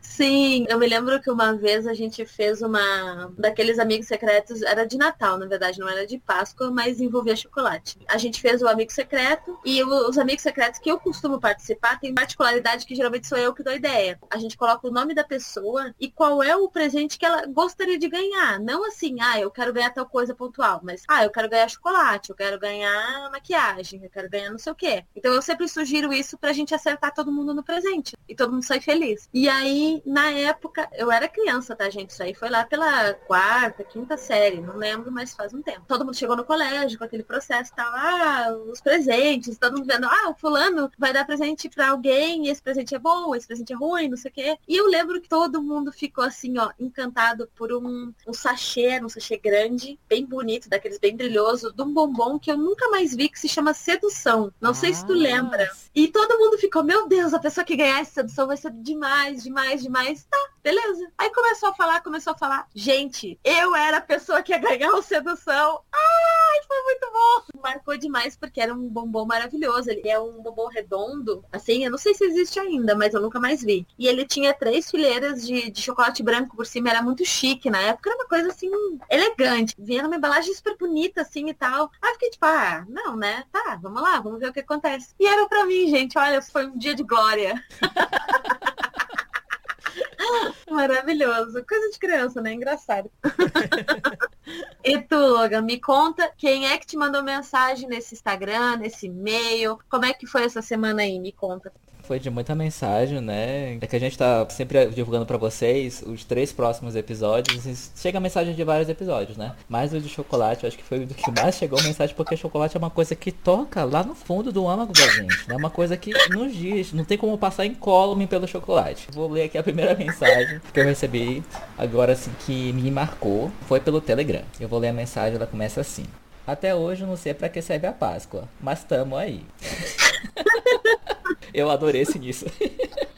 [0.00, 4.84] Sim, eu me lembro que uma vez a gente fez uma daqueles amigos secretos, era
[4.84, 7.98] de Natal, na verdade, não era de Páscoa, mas envolvia chocolate.
[8.08, 12.14] A gente fez o amigo secreto e os amigos secretos que eu costumo participar tem
[12.14, 14.18] particularidade que geralmente sou eu que dou ideia.
[14.30, 17.98] A gente coloca o nome da pessoa e qual é o presente que ela gostaria
[17.98, 18.60] de ganhar.
[18.60, 22.30] Não assim, ah, eu quero ganhar tal coisa pontual, mas ah, eu quero ganhar chocolate,
[22.30, 25.04] eu quero ganhar maquiagem, eu quero ganhar não sei o quê.
[25.14, 28.64] Então eu sempre sugiro isso pra gente acertar todo mundo no presente e todo mundo
[28.64, 29.28] sair feliz.
[29.32, 32.10] E aí, na época, eu era criança, tá, gente?
[32.10, 35.84] Isso aí foi lá pela quarta, quinta série, não lembro, mas faz um tempo.
[35.86, 40.06] Todo mundo chegou no colégio com aquele processo tal, ah, os presentes, todo mundo vendo,
[40.06, 43.76] ah, o fulano vai dar presente pra alguém, esse presente é bom, esse presente é
[43.76, 44.58] ruim, não sei o quê.
[44.66, 49.08] E eu lembro que todo mundo ficou assim, ó, encantado por um, um sachê, um
[49.08, 53.28] sachê grande, bem bonito, daqueles bem brilhosos, de um bombom que eu nunca mais vi,
[53.28, 54.52] que se chama Sedução.
[54.60, 54.74] Não ah.
[54.74, 55.70] sei se tu lembra.
[55.94, 59.44] E todo mundo ficou, meu Deus, a pessoa que ganhar essa sedução vai ser demais,
[59.44, 60.26] demais, demais.
[60.28, 61.08] Tá, beleza.
[61.16, 62.66] Aí começou a falar, começou a falar.
[62.74, 65.82] Gente, eu era a pessoa que ia ganhar o sedução.
[65.92, 67.60] Ai, foi muito bom.
[67.62, 69.88] Marcou demais porque era um bombom maravilhoso.
[69.88, 71.44] Ele é um bombom redondo.
[71.52, 73.86] Assim, eu não sei se existe ainda, mas eu nunca mais vi.
[73.96, 76.90] E ele tinha três fileiras de, de chocolate branco por cima.
[76.90, 78.10] Era muito chique na época.
[78.10, 78.68] Era uma coisa assim,
[79.08, 79.76] elegante.
[79.78, 81.88] Vinha numa embalagem super bonita, assim e tal.
[82.02, 83.44] Aí fiquei tipo, ah, não, né?
[83.52, 85.12] Tá, vamos lá, vamos ver o que acontece.
[85.18, 86.16] E era pra mim, gente.
[86.16, 87.60] Olha, foi um dia de glória.
[90.70, 91.64] Maravilhoso.
[91.66, 92.52] Coisa de criança, né?
[92.52, 93.10] Engraçado.
[94.84, 99.76] E tu, Logan, me conta quem é que te mandou mensagem nesse Instagram, nesse e-mail?
[99.88, 101.18] Como é que foi essa semana aí?
[101.18, 101.72] Me conta
[102.06, 103.78] foi de muita mensagem, né?
[103.80, 107.90] É que a gente tá sempre divulgando para vocês os três próximos episódios.
[107.96, 109.54] Chega mensagem de vários episódios, né?
[109.68, 112.76] Mas o de chocolate, eu acho que foi o que mais chegou mensagem, porque chocolate
[112.76, 115.44] é uma coisa que toca lá no fundo do âmago da gente.
[115.46, 115.56] É né?
[115.56, 119.08] uma coisa que nos diz, não tem como passar incólume pelo chocolate.
[119.12, 121.42] Vou ler aqui a primeira mensagem que eu recebi
[121.76, 123.50] agora assim que me marcou.
[123.66, 124.42] Foi pelo Telegram.
[124.60, 126.04] Eu vou ler a mensagem, ela começa assim.
[126.46, 129.44] Até hoje eu não sei para que serve a Páscoa, mas tamo aí.
[131.56, 132.46] Eu adorei esse início.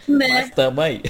[0.07, 0.29] Né?
[0.29, 1.03] Mas tamo aí.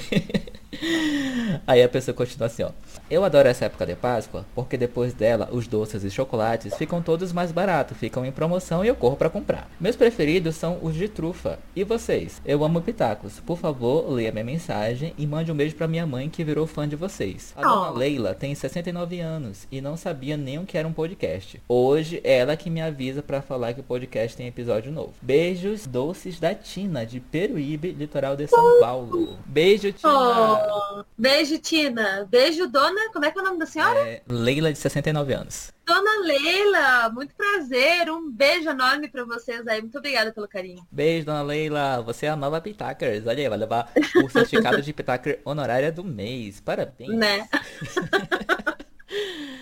[1.65, 2.71] Aí a pessoa continua assim, ó.
[3.09, 7.33] Eu adoro essa época de Páscoa, porque depois dela, os doces e chocolates ficam todos
[7.33, 9.67] mais baratos, ficam em promoção e eu corro para comprar.
[9.79, 11.57] Meus preferidos são os de trufa.
[11.75, 12.39] E vocês?
[12.45, 13.39] Eu amo pitacos.
[13.39, 16.87] Por favor, leia minha mensagem e mande um beijo para minha mãe que virou fã
[16.87, 17.51] de vocês.
[17.57, 17.63] A oh.
[17.63, 21.59] dona Leila tem 69 anos e não sabia nem o que era um podcast.
[21.67, 25.13] Hoje é ela que me avisa para falar que o podcast tem episódio novo.
[25.19, 29.35] Beijos doces da Tina, de Peruíbe, litoral de São Paulo.
[29.47, 30.11] Beijo, Tina!
[30.11, 31.03] Oh.
[31.17, 32.27] Beijo, Tina.
[32.29, 33.99] Beijo, dona Dona, como é que é o nome da senhora?
[33.99, 35.71] É, Leila, de 69 anos.
[35.85, 38.09] Dona Leila, muito prazer.
[38.11, 39.81] Um beijo enorme para vocês aí.
[39.81, 40.85] Muito obrigada pelo carinho.
[40.91, 42.01] Beijo, Dona Leila.
[42.01, 43.25] Você é a nova Pitakers.
[43.25, 43.91] Olha aí, vai levar
[44.23, 46.59] o certificado de Pitaker honorária do mês.
[46.59, 47.15] Parabéns.
[47.15, 47.47] Né?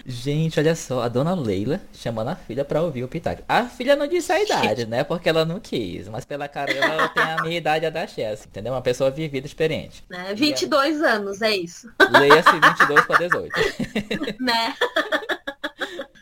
[0.10, 3.44] Gente, olha só, a dona Leila chamando a filha pra ouvir o Pitaco.
[3.46, 5.04] A filha não disse a idade, né?
[5.04, 6.08] Porque ela não quis.
[6.08, 8.72] Mas pela cara ela tem a minha idade a da Chess, entendeu?
[8.72, 10.06] Uma pessoa vivida, experiente.
[10.10, 11.92] É, 22 anos, é isso.
[12.10, 13.54] Leia-se 22 para 18.
[14.40, 14.74] né?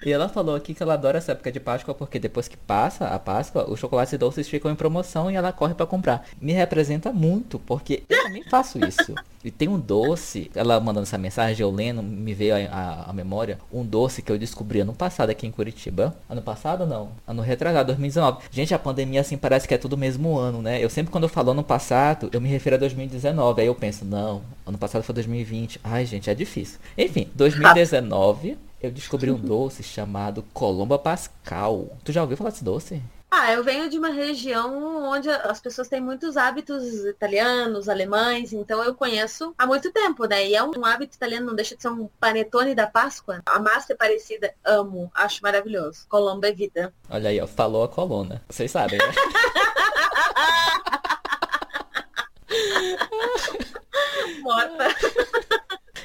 [0.06, 3.08] E ela falou aqui que ela adora essa época de Páscoa porque depois que passa
[3.08, 6.28] a Páscoa, os chocolates doces ficam em promoção e ela corre para comprar.
[6.40, 9.16] Me representa muito, porque eu também faço isso.
[9.44, 13.14] E tem um doce, ela mandando essa mensagem, eu lendo, me veio a, a, a,
[13.14, 16.16] memória, um doce que eu descobri ano passado aqui em Curitiba.
[16.30, 17.10] Ano passado não?
[17.28, 18.46] Ano retrasado, 2019.
[18.52, 20.84] Gente, a pandemia assim parece que é tudo mesmo ano, né?
[20.84, 23.62] Eu sempre quando eu falo ano passado, eu me refiro a 2019.
[23.62, 25.80] Aí eu penso, não, ano passado foi 2020.
[25.84, 26.80] Ai, gente, é difícil.
[26.98, 31.98] Enfim, 2019 eu descobri um doce chamado Colomba Pascal.
[32.04, 33.02] Tu já ouviu falar desse doce?
[33.38, 38.82] Ah, eu venho de uma região onde as pessoas têm muitos hábitos italianos, alemães, então
[38.82, 40.48] eu conheço há muito tempo, né?
[40.48, 43.42] E é um hábito italiano, não deixa de ser um panetone da Páscoa.
[43.46, 46.06] A massa é parecida, amo, acho maravilhoso.
[46.08, 46.94] Colomba é vida.
[47.10, 48.42] Olha aí, ó, falou a coluna.
[48.48, 49.06] Vocês sabem, né?
[54.42, 54.96] Morta.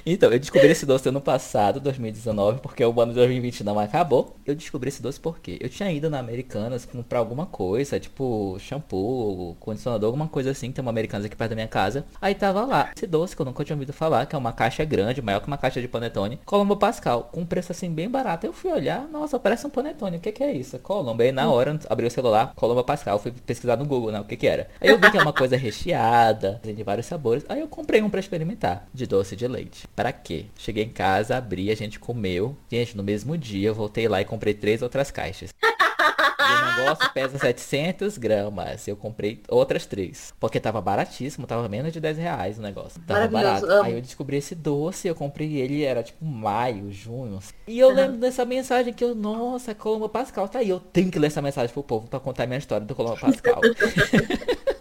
[0.04, 4.36] Então, eu descobri esse doce ano passado, 2019, porque o ano de 2020 não acabou.
[4.46, 9.56] Eu descobri esse doce porque eu tinha ido na Americanas comprar alguma coisa, tipo shampoo,
[9.60, 12.04] condicionador, alguma coisa assim, tem uma Americanas aqui perto da minha casa.
[12.20, 14.84] Aí tava lá, esse doce que eu nunca tinha ouvido falar, que é uma caixa
[14.84, 18.46] grande, maior que uma caixa de panetone, Colombo Pascal, com um preço assim bem barato.
[18.46, 20.78] Eu fui olhar, nossa, parece um panetone, o que que é isso?
[20.78, 21.22] Colombo.
[21.22, 24.36] Aí na hora, abri o celular, Colombo Pascal, fui pesquisar no Google, né, o que
[24.36, 24.68] que era.
[24.80, 27.44] Aí eu vi que é uma coisa recheada, de vários sabores.
[27.48, 29.86] Aí eu comprei um para experimentar, de doce de leite.
[30.00, 30.46] Para quê?
[30.56, 32.56] Cheguei em casa, abri, a gente comeu.
[32.72, 35.50] Gente, no mesmo dia eu voltei lá e comprei três outras caixas.
[35.60, 38.88] o negócio pesa 700 gramas.
[38.88, 40.32] Eu comprei outras três.
[40.40, 42.98] Porque tava baratíssimo, tava menos de 10 reais o negócio.
[43.06, 43.66] Tava barato.
[43.66, 43.82] Amo.
[43.82, 47.38] Aí eu descobri esse doce, eu comprei ele, era tipo maio, junho.
[47.68, 47.94] E eu uhum.
[47.94, 50.70] lembro dessa mensagem que eu, nossa, Colombo Pascal tá aí.
[50.70, 53.60] Eu tenho que ler essa mensagem pro povo pra contar minha história do Colombo Pascal.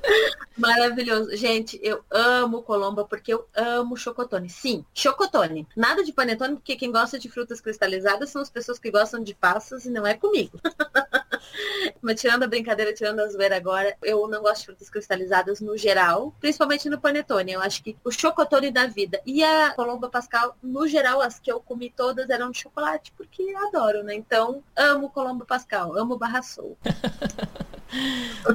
[0.57, 1.35] Maravilhoso.
[1.35, 4.49] Gente, eu amo Colomba porque eu amo chocotone.
[4.49, 5.67] Sim, chocotone.
[5.75, 9.33] Nada de panetone, porque quem gosta de frutas cristalizadas são as pessoas que gostam de
[9.33, 10.59] passas e não é comigo.
[12.01, 15.77] Mas tirando a brincadeira, tirando a zoeira agora, eu não gosto de frutas cristalizadas no
[15.77, 17.53] geral, principalmente no panetone.
[17.53, 21.51] Eu acho que o chocotone da vida e a Colomba Pascal, no geral, as que
[21.51, 24.13] eu comi todas eram de chocolate, porque adoro, né?
[24.13, 26.77] Então, amo Colomba Pascal, amo Barra Soul.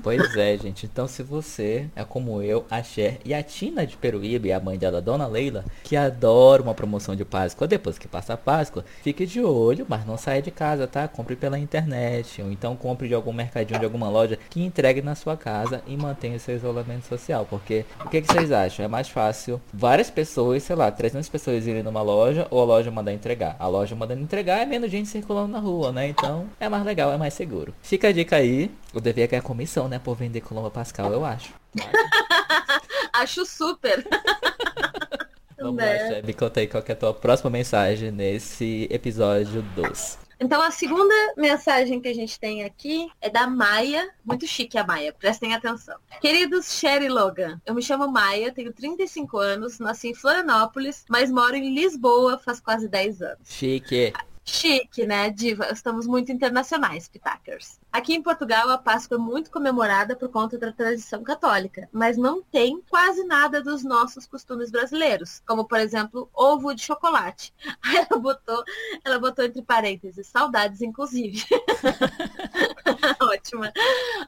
[0.03, 0.87] pois é, gente.
[0.87, 4.79] Então, se você é como eu, a Cher e a Tina de Peruíbe, a mãe
[4.79, 9.27] dela, Dona Leila, que adora uma promoção de Páscoa depois que passa a Páscoa, fique
[9.27, 11.09] de olho, mas não saia de casa, tá?
[11.09, 15.15] Compre pela internet, ou então compre de algum mercadinho, de alguma loja que entregue na
[15.15, 17.47] sua casa e mantenha seu isolamento social.
[17.49, 18.85] Porque o que, que vocês acham?
[18.85, 22.91] É mais fácil várias pessoas, sei lá, 300 pessoas irem numa loja ou a loja
[22.91, 23.57] mandar entregar.
[23.59, 26.09] A loja mandando entregar é menos gente circulando na rua, né?
[26.09, 27.75] Então é mais legal, é mais seguro.
[27.83, 28.71] Fica a dica aí.
[28.95, 29.99] Eu devia ganhar comissão, né?
[29.99, 31.53] Por vender Colomba Pascal, eu acho.
[33.13, 34.07] acho super.
[35.59, 36.03] Vamos né?
[36.03, 40.19] lá, Cheb, conta aí qual é a tua próxima mensagem nesse episódio 2.
[40.39, 44.85] Então a segunda mensagem que a gente tem aqui é da Maia, muito chique a
[44.85, 45.97] Maia, prestem atenção.
[46.21, 51.55] Queridos Sherry Logan, eu me chamo Maia, tenho 35 anos, nasci em Florianópolis, mas moro
[51.55, 53.49] em Lisboa faz quase 10 anos.
[53.49, 54.13] Chique.
[54.45, 55.73] Chique, né, Diva?
[55.73, 57.81] Estamos muito internacionais, Pitakers.
[57.91, 62.43] Aqui em Portugal, a Páscoa é muito comemorada por conta da tradição católica, mas não
[62.43, 67.55] tem quase nada dos nossos costumes brasileiros, como, por exemplo, ovo de chocolate.
[67.95, 68.65] Ela botou,
[69.05, 71.45] ela botou entre parênteses, saudades, inclusive.
[73.23, 73.73] Ótima.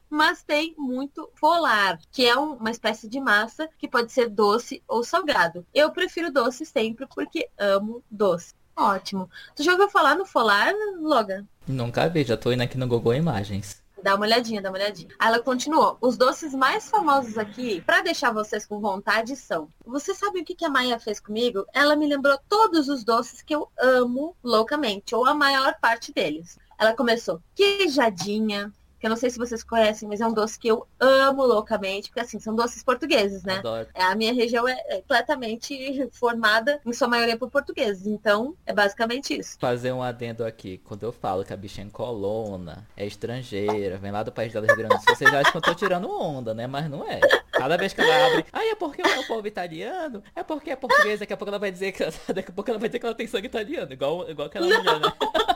[0.09, 5.02] Mas tem muito folar, que é uma espécie de massa que pode ser doce ou
[5.02, 5.66] salgado.
[5.74, 8.55] Eu prefiro doce sempre porque amo doce.
[8.77, 9.31] Ótimo.
[9.55, 11.47] Tu já ouviu falar no Folar, Logan?
[11.67, 13.83] Nunca vi, já tô indo aqui no Google Imagens.
[14.03, 15.09] Dá uma olhadinha, dá uma olhadinha.
[15.19, 15.97] Aí ela continuou.
[16.01, 19.69] Os doces mais famosos aqui, para deixar vocês com vontade, são.
[19.85, 21.65] Você sabe o que, que a Maia fez comigo?
[21.73, 26.59] Ela me lembrou todos os doces que eu amo loucamente, ou a maior parte deles.
[26.79, 30.66] Ela começou queijadinha, que eu não sei se vocês conhecem, mas é um doce que
[30.66, 33.59] eu amo loucamente, porque assim, são doces portugueses, né?
[33.59, 33.87] Adoro.
[33.95, 38.07] É, a minha região é, é completamente formada, em sua maioria, por portugueses.
[38.07, 39.57] Então, é basicamente isso.
[39.61, 40.79] Fazer um adendo aqui.
[40.85, 44.66] Quando eu falo que a bicha é colona, é estrangeira, vem lá do país dela,
[44.66, 46.66] Rio Grande do Sul, vocês acham que eu tô tirando onda, né?
[46.66, 47.21] Mas não é.
[47.53, 50.77] Cada vez que ela abre, ah, é porque é o povo italiano, é porque é
[50.77, 53.07] portuguesa, daqui a pouco ela vai dizer que daqui a pouco ela vai dizer que
[53.07, 55.12] ela tem sangue italiano, igual, igual aquela mulher, né?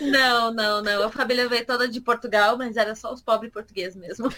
[0.00, 1.04] Não, não, não.
[1.04, 4.28] A família veio toda de Portugal, mas era só os pobres portugueses mesmo.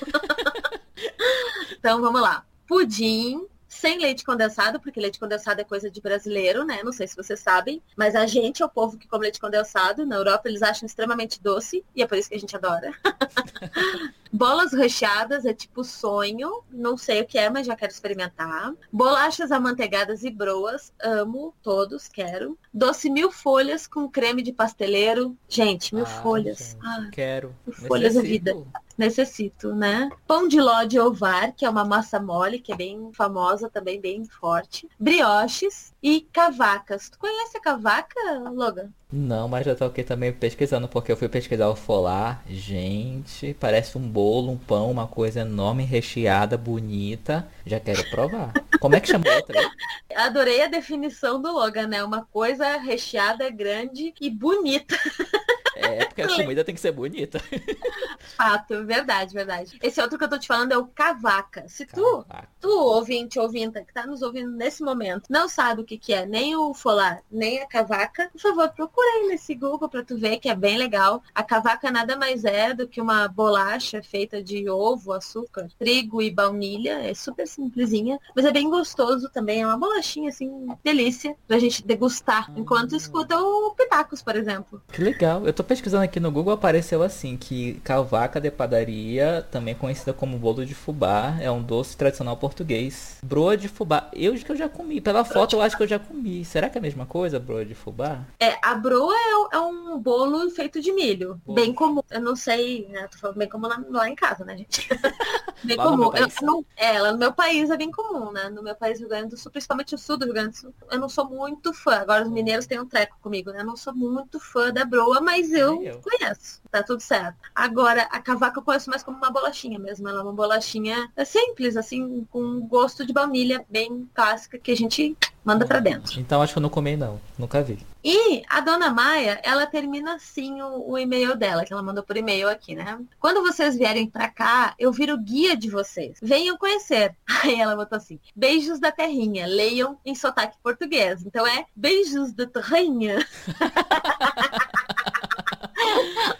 [1.79, 2.45] então vamos lá.
[2.67, 6.83] Pudim, sem leite condensado, porque leite condensado é coisa de brasileiro, né?
[6.83, 10.07] Não sei se vocês sabem, mas a gente é o povo que come leite condensado.
[10.07, 12.93] Na Europa eles acham extremamente doce e é por isso que a gente adora.
[14.33, 18.73] Bolas recheadas é tipo sonho, não sei o que é, mas já quero experimentar.
[18.93, 22.59] Bolachas amanteigadas e broas, amo todos, quero.
[22.73, 25.37] Doce mil folhas com creme de pasteleiro.
[25.49, 26.59] Gente, mil Ah, folhas.
[26.73, 27.55] gente, Ah, Quero.
[27.67, 28.73] mil folhas é vida Necessito.
[28.99, 30.11] necessito, né?
[30.27, 34.01] Pão de ló de ovar, que é uma massa mole, que é bem famosa, também
[34.01, 34.89] bem forte.
[34.99, 37.09] Brioches e cavacas.
[37.09, 38.19] Tu conhece a cavaca,
[38.53, 38.91] Logan?
[39.11, 42.43] Não, mas já tô aqui também pesquisando, porque eu fui pesquisar o folar.
[42.47, 47.49] Gente, parece um bolo, um pão, uma coisa enorme, recheada, bonita.
[47.65, 48.53] Já quero provar.
[48.79, 49.59] Como é que chama outra?
[50.15, 52.05] Adorei a definição do Logan, né?
[52.05, 54.95] Uma coisa recheada, grande e bonita.
[55.95, 57.41] É, porque a comida tem que ser bonita.
[58.37, 59.79] Fato, verdade, verdade.
[59.83, 61.65] Esse outro que eu tô te falando é o cavaca.
[61.69, 62.49] Se tu Caraca.
[62.61, 66.27] tu, ouvinte, ouvinta, que tá nos ouvindo nesse momento, não sabe o que que é
[66.27, 70.39] nem o folar, nem a cavaca, por favor, procura aí nesse Google pra tu ver
[70.39, 71.23] que é bem legal.
[71.35, 76.31] A cavaca nada mais é do que uma bolacha feita de ovo, açúcar, trigo e
[76.31, 77.01] baunilha.
[77.01, 79.63] É super simplesinha, mas é bem gostoso também.
[79.63, 84.83] É uma bolachinha, assim, delícia pra gente degustar enquanto escuta o Pitacos, por exemplo.
[84.93, 85.47] Que legal.
[85.47, 90.37] Eu tô pesquisando aqui no Google, apareceu assim, que cavaca de padaria, também conhecida como
[90.37, 93.19] bolo de fubá, é um doce tradicional português.
[93.23, 95.01] Broa de fubá, eu acho que eu já comi.
[95.01, 96.45] Pela foto eu acho que eu já comi.
[96.45, 98.25] Será que é a mesma coisa, broa de fubá?
[98.41, 101.41] É, a broa é, um- é um bolo feito de milho.
[101.47, 102.03] Bem comum.
[102.11, 103.07] Eu não sei, né?
[103.09, 104.89] Tô falando bem comum lá, lá em casa, né, gente?
[105.63, 106.11] bem Lá comum.
[106.11, 106.35] país.
[106.41, 108.49] Eu não, é, lá no meu país é bem comum, né?
[108.49, 110.75] No meu país, Rio Grande do Sul, principalmente o sul do Rio Grande do Sul,
[110.91, 111.97] eu não sou muito fã.
[111.97, 113.61] Agora os mineiros têm um treco comigo, né?
[113.61, 116.01] Eu não sou muito fã da broa, mas eu, Nem eu.
[116.01, 116.61] conheço.
[116.71, 117.37] Tá tudo certo.
[117.55, 120.09] Agora, a cavaca eu conheço mais como uma bolachinha mesmo.
[120.09, 125.17] Ela é uma bolachinha simples, assim, com gosto de baunilha bem clássica que a gente
[125.49, 126.21] manda pra dentro.
[126.21, 127.19] Então acho que eu não comi não.
[127.39, 127.79] Nunca vi.
[128.05, 132.17] E a dona Maia, ela termina assim o, o e-mail dela, que ela mandou por
[132.19, 132.99] e-mail aqui, né?
[133.19, 136.19] Quando vocês vierem pra cá, eu viro guia de vocês.
[136.23, 137.17] Venham conhecer.
[137.43, 141.25] Aí ela botou assim: beijos da terrinha, leiam em sotaque português.
[141.25, 143.27] Então é beijos da terrinha.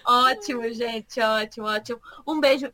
[0.07, 2.01] ótimo, gente, ótimo, ótimo.
[2.27, 2.73] Um beijo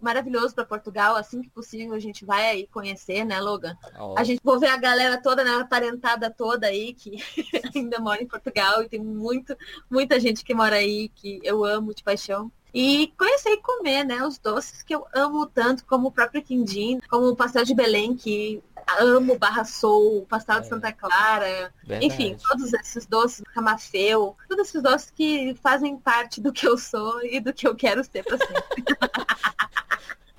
[0.00, 1.16] maravilhoso pra Portugal.
[1.16, 3.76] Assim que possível, a gente vai aí conhecer, né, Logan?
[3.98, 7.16] Ó, A gente vou ver a galera toda, né, a parentada toda aí que
[7.74, 9.56] ainda mora em Portugal e tem muito,
[9.90, 12.50] muita gente que mora aí que eu amo de paixão.
[12.78, 17.00] E conhecer e comer, né, os doces que eu amo tanto, como o próprio quindim,
[17.08, 18.62] como o pastel de Belém, que
[18.98, 20.68] amo barra sou, o pastel de É.
[20.68, 22.04] Santa Clara, verdade.
[22.04, 27.24] enfim, todos esses doces, camafeu, todos esses doces que fazem parte do que eu sou
[27.24, 28.84] e do que eu quero ser pra sempre.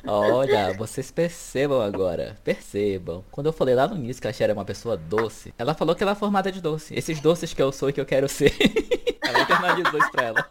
[0.08, 3.24] Olha, vocês percebam agora, percebam.
[3.32, 5.96] Quando eu falei lá no início que a Cher é uma pessoa doce, ela falou
[5.96, 6.96] que ela é formada de doce.
[6.96, 8.54] Esses doces que eu sou e que eu quero ser.
[9.22, 10.48] ela internalizou isso pra ela.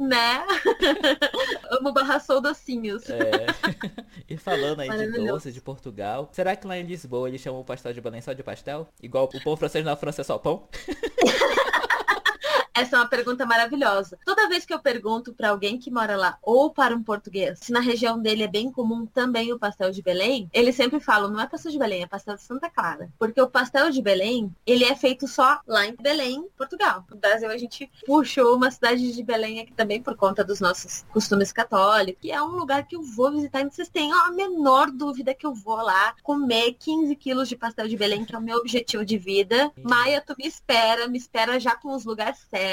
[0.00, 0.44] né?
[1.70, 3.08] amo barra sou docinhos.
[3.08, 3.46] É.
[4.28, 7.64] E falando aí de doce de Portugal, será que lá em Lisboa eles chamam o
[7.64, 8.88] pastel de Belém só de pastel?
[9.02, 10.68] Igual o pão francês na França é só pão?
[12.76, 14.18] Essa é uma pergunta maravilhosa.
[14.22, 17.72] Toda vez que eu pergunto para alguém que mora lá ou para um português se
[17.72, 21.40] na região dele é bem comum também o pastel de Belém, eles sempre falam, não
[21.40, 23.08] é pastel de Belém, é pastel de Santa Clara.
[23.18, 27.02] Porque o pastel de Belém, ele é feito só lá em Belém, Portugal.
[27.10, 31.02] No Brasil a gente puxou uma cidade de Belém aqui também por conta dos nossos
[31.10, 32.22] costumes católicos.
[32.22, 35.46] E é um lugar que eu vou visitar e vocês têm a menor dúvida que
[35.46, 39.02] eu vou lá comer 15 quilos de pastel de Belém, que é o meu objetivo
[39.02, 39.72] de vida.
[39.82, 42.65] Maia, tu me espera, me espera já com os lugares certos.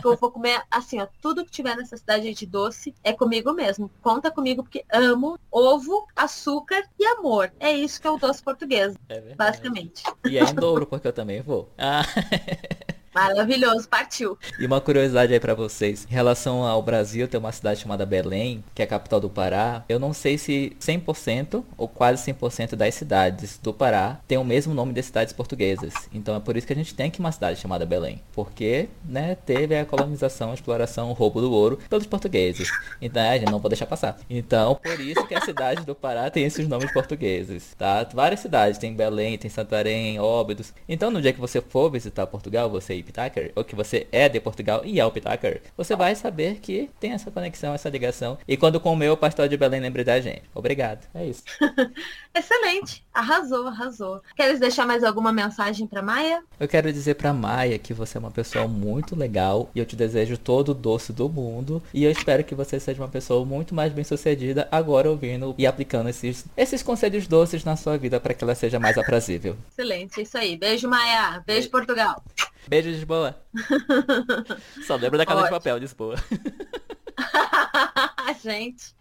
[0.00, 3.52] Que eu vou comer, assim, ó, tudo que tiver nessa cidade de doce é comigo
[3.52, 3.90] mesmo.
[4.02, 7.52] Conta comigo porque amo ovo, açúcar e amor.
[7.58, 10.02] É isso que é o doce português, é basicamente.
[10.28, 11.72] E é em Douro, porque eu também vou.
[11.78, 12.02] Ah.
[13.12, 14.38] Maravilhoso, partiu.
[14.58, 16.06] E uma curiosidade aí para vocês.
[16.08, 19.84] Em relação ao Brasil, tem uma cidade chamada Belém, que é a capital do Pará.
[19.88, 24.72] Eu não sei se 100% ou quase 100% das cidades do Pará tem o mesmo
[24.74, 25.92] nome de cidades portuguesas.
[26.12, 28.22] Então é por isso que a gente tem aqui uma cidade chamada Belém.
[28.32, 32.70] Porque, né, teve a colonização, a exploração, o roubo do ouro pelos portugueses.
[33.02, 34.18] Então a gente não pode deixar passar.
[34.30, 38.06] Então, por isso que a cidade do Pará tem esses nomes portugueses, tá?
[38.14, 40.72] Várias cidades, tem Belém, tem Santarém, Óbidos.
[40.88, 44.40] Então, no dia que você for visitar Portugal, você Pitaker, ou que você é de
[44.40, 48.38] Portugal e é o Pitaker, você vai saber que tem essa conexão, essa ligação.
[48.46, 50.42] E quando comeu o pastel de Belém, lembre da gente.
[50.54, 51.06] Obrigado.
[51.14, 51.42] É isso.
[52.34, 53.04] Excelente.
[53.12, 54.22] Arrasou, arrasou.
[54.36, 56.42] Queres deixar mais alguma mensagem para Maia?
[56.58, 59.96] Eu quero dizer para Maia que você é uma pessoa muito legal e eu te
[59.96, 63.74] desejo todo o doce do mundo e eu espero que você seja uma pessoa muito
[63.74, 68.44] mais bem-sucedida agora ouvindo e aplicando esses esses conselhos doces na sua vida para que
[68.44, 69.56] ela seja mais aprazível.
[69.72, 70.56] Excelente, isso aí.
[70.56, 71.42] Beijo, Maia.
[71.44, 71.70] Beijo, Beijo.
[71.70, 72.22] Portugal.
[72.68, 73.36] Beijo, Lisboa.
[74.86, 75.54] Só lembra da casa Ótimo.
[75.58, 76.16] de papel, Lisboa.
[78.42, 78.94] gente,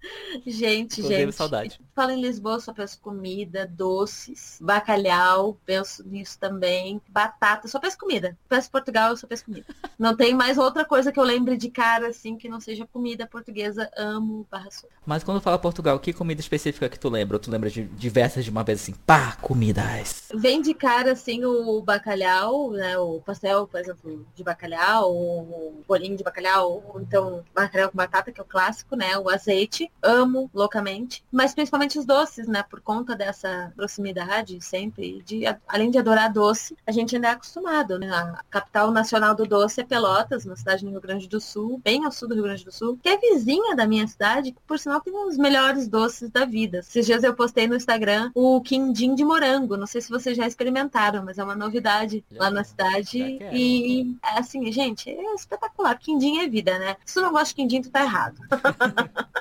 [0.45, 1.35] gente, Inclusive, gente.
[1.35, 1.81] saudade.
[1.95, 8.37] Fala em Lisboa, só penso comida, doces, bacalhau, penso nisso também, batata, só penso comida.
[8.47, 9.65] Penso Portugal, eu só penso comida.
[9.97, 13.27] Não tem mais outra coisa que eu lembre de cara, assim, que não seja comida
[13.27, 14.89] portuguesa, amo barra sul.
[15.05, 17.35] Mas quando fala Portugal, que comida específica que tu lembra?
[17.35, 20.29] Ou tu lembra de diversas de uma vez assim, pá, comidas?
[20.33, 26.15] Vem de cara, assim, o bacalhau, né, o pastel, por exemplo, de bacalhau, o bolinho
[26.15, 29.17] de bacalhau, ou então bacalhau com batata, que é o clássico, né?
[29.17, 32.63] O azeite, amo loucamente, mas principalmente os doces, né?
[32.63, 37.99] Por conta dessa proximidade sempre, de além de adorar doce, a gente ainda é acostumado,
[37.99, 38.09] né?
[38.09, 42.05] A capital nacional do doce é Pelotas, uma cidade no Rio Grande do Sul, bem
[42.05, 44.79] ao sul do Rio Grande do Sul, que é vizinha da minha cidade, que por
[44.79, 46.79] sinal tem os melhores doces da vida.
[46.79, 50.47] Esses dias eu postei no Instagram o quindim de morango, não sei se vocês já
[50.47, 55.97] experimentaram, mas é uma novidade já, lá na cidade e assim, gente, é espetacular.
[55.97, 56.95] Quindim é vida, né?
[57.05, 58.39] Se tu não gosta de quindim, tá errado.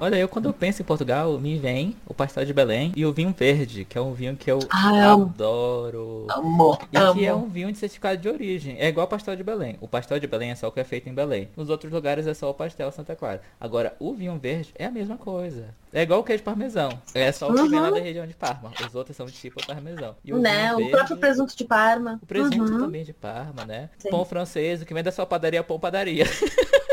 [0.00, 3.12] Olha, eu quando eu penso em Portugal, me vem o pastel de Belém e o
[3.12, 6.26] vinho verde, que é um vinho que eu ah, adoro.
[6.30, 8.76] Amor, e aqui é um vinho de certificado de origem.
[8.78, 9.78] É igual o pastel de Belém.
[9.80, 11.48] O pastel de Belém é só o que é feito em Belém.
[11.56, 13.40] Nos outros lugares é só o pastel Santa Clara.
[13.60, 15.74] Agora, o vinho verde é a mesma coisa.
[15.92, 16.90] É igual o queijo parmesão.
[17.14, 17.70] É só o que uhum.
[17.70, 17.94] vem lá uhum.
[17.94, 18.72] da região de Parma.
[18.84, 20.16] Os outros são de tipo parmesão.
[20.24, 22.18] E o né, verde, o próprio presunto de Parma.
[22.20, 22.80] O presunto uhum.
[22.80, 23.90] também de Parma, né?
[23.98, 24.10] Sim.
[24.10, 26.24] Pão francês, o que vem da sua padaria, pão padaria.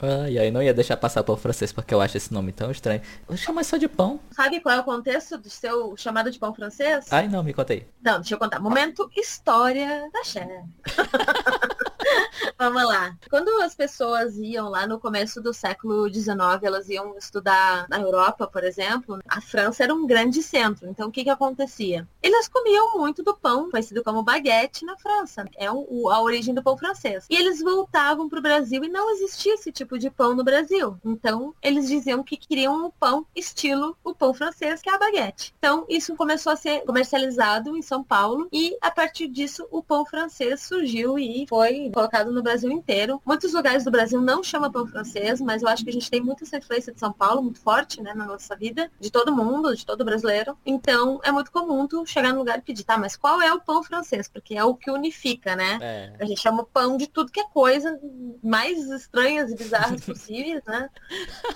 [0.00, 3.00] Ai, ai, não ia deixar passar pão francês porque eu acho esse nome tão estranho.
[3.36, 4.20] Chama só de pão.
[4.32, 7.06] Sabe qual é o contexto do seu chamado de pão francês?
[7.10, 7.86] Ai, não, me contei.
[8.02, 8.58] Não, deixa eu contar.
[8.60, 10.64] Momento história da Cher.
[12.58, 13.16] Vamos lá.
[13.28, 18.46] Quando as pessoas iam lá no começo do século XIX, elas iam estudar na Europa,
[18.46, 20.88] por exemplo, a França era um grande centro.
[20.88, 22.06] Então, o que que acontecia?
[22.22, 25.44] Eles comiam muito do pão, conhecido como baguete, na França.
[25.56, 27.26] É o, a origem do pão francês.
[27.28, 30.96] E eles voltavam para o Brasil e não existia esse tipo de pão no Brasil.
[31.04, 35.54] Então, eles diziam que queriam um pão estilo o pão francês, que é a baguete.
[35.58, 40.04] Então, isso começou a ser comercializado em São Paulo e, a partir disso, o pão
[40.04, 43.22] francês surgiu e foi colocado no Brasil inteiro.
[43.24, 46.20] Muitos lugares do Brasil não chamam pão francês, mas eu acho que a gente tem
[46.20, 49.74] muita essa influência de São Paulo, muito forte, né, na nossa vida, de todo mundo,
[49.74, 50.58] de todo brasileiro.
[50.66, 53.60] Então, é muito comum tu chegar no lugar e pedir, tá, mas qual é o
[53.60, 54.28] pão francês?
[54.28, 55.78] Porque é o que unifica, né?
[55.80, 56.12] É.
[56.18, 57.98] A gente chama pão de tudo que é coisa,
[58.42, 60.90] mais estranhas e bizarras possíveis, né?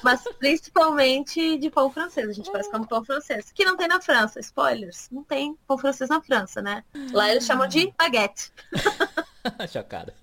[0.02, 2.28] Mas principalmente de pão francês.
[2.28, 3.50] A gente faz como pão francês.
[3.52, 4.40] Que não tem na França.
[4.40, 5.08] Spoilers.
[5.10, 6.84] Não tem pão francês na França, né?
[7.12, 8.52] Lá eles chamam de baguete.
[9.72, 10.14] Chocada.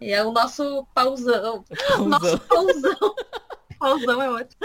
[0.00, 1.64] E é o nosso pauzão.
[1.64, 2.08] pauzão.
[2.08, 3.14] Nosso pauzão.
[3.82, 4.60] pauzão é ótimo.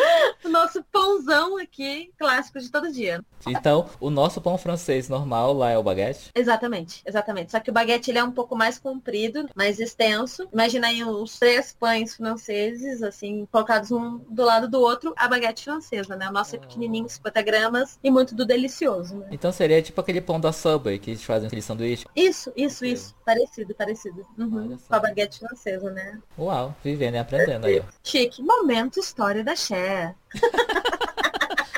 [0.45, 3.26] o nosso pãozão aqui, clássico de todo dia.
[3.47, 6.32] Então, o nosso pão francês normal lá é o baguete?
[6.36, 7.51] Exatamente, exatamente.
[7.51, 10.47] Só que o baguete ele é um pouco mais comprido, mais extenso.
[10.53, 15.63] Imagina aí uns três pães franceses, assim, colocados um do lado do outro, a baguete
[15.63, 16.30] francesa, né?
[16.30, 19.28] O nosso é pequenininho, 50 gramas, e muito do delicioso, né?
[19.32, 22.05] Então seria tipo aquele pão da Subway que eles fazem aquele sanduíche?
[22.15, 23.15] Isso, isso, isso.
[23.26, 24.26] Parecido, parecido.
[24.38, 24.78] Uhum.
[24.78, 26.20] Com a baguete francesa, né?
[26.38, 27.84] Uau, vivendo e aprendendo aí.
[28.03, 28.41] Chique.
[28.41, 30.15] Momento História da Cher.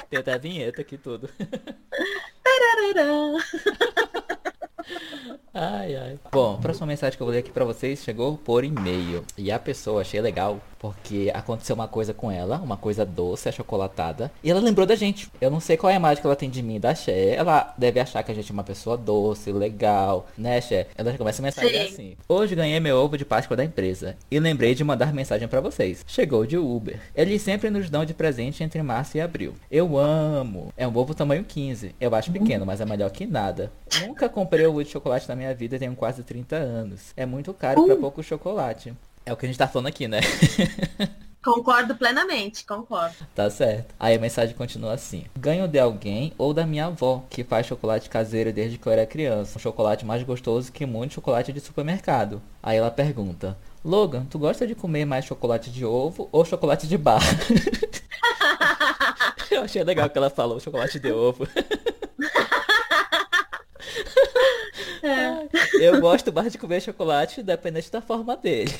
[0.10, 1.30] Tem até a vinheta aqui tudo.
[5.54, 6.20] ai, ai.
[6.32, 9.24] Bom, a próxima mensagem que eu vou ler aqui pra vocês chegou por e-mail.
[9.38, 14.32] E a pessoa, achei legal, porque aconteceu uma coisa com ela, uma coisa doce, achocolatada.
[14.44, 15.30] E ela lembrou da gente.
[15.40, 17.36] Eu não sei qual é a imagem que ela tem de mim da Xé.
[17.36, 20.88] Ela deve achar que a gente é uma pessoa doce, legal, né, Xé?
[20.96, 21.94] Ela começa a mensagem Sim.
[21.94, 22.18] assim.
[22.28, 24.16] Hoje ganhei meu ovo de Páscoa da empresa.
[24.32, 26.04] E lembrei de mandar mensagem para vocês.
[26.08, 27.00] Chegou de Uber.
[27.14, 29.54] Eles sempre nos dão de presente entre março e abril.
[29.70, 30.74] Eu amo.
[30.78, 31.96] É um ovo tamanho 15.
[32.00, 33.72] Eu acho pequeno, mas é melhor que nada.
[34.02, 37.14] Nunca comprei ovo de chocolate na minha vida, tenho quase 30 anos.
[37.18, 37.86] É muito caro uh.
[37.86, 38.94] para pouco chocolate.
[39.30, 40.22] É o que a gente tá falando aqui, né?
[41.42, 43.16] Concordo plenamente, concordo.
[43.34, 43.94] Tá certo.
[43.98, 48.10] Aí a mensagem continua assim: Ganho de alguém ou da minha avó, que faz chocolate
[48.10, 49.58] caseiro desde que eu era criança.
[49.58, 52.42] Um chocolate mais gostoso que muito chocolate de supermercado.
[52.62, 53.56] Aí ela pergunta:
[53.86, 57.32] Logan, tu gosta de comer mais chocolate de ovo ou chocolate de barra?
[59.50, 61.48] eu achei legal que ela falou chocolate de ovo.
[65.02, 65.48] É.
[65.80, 68.72] Eu gosto mais de comer chocolate dependente da forma dele.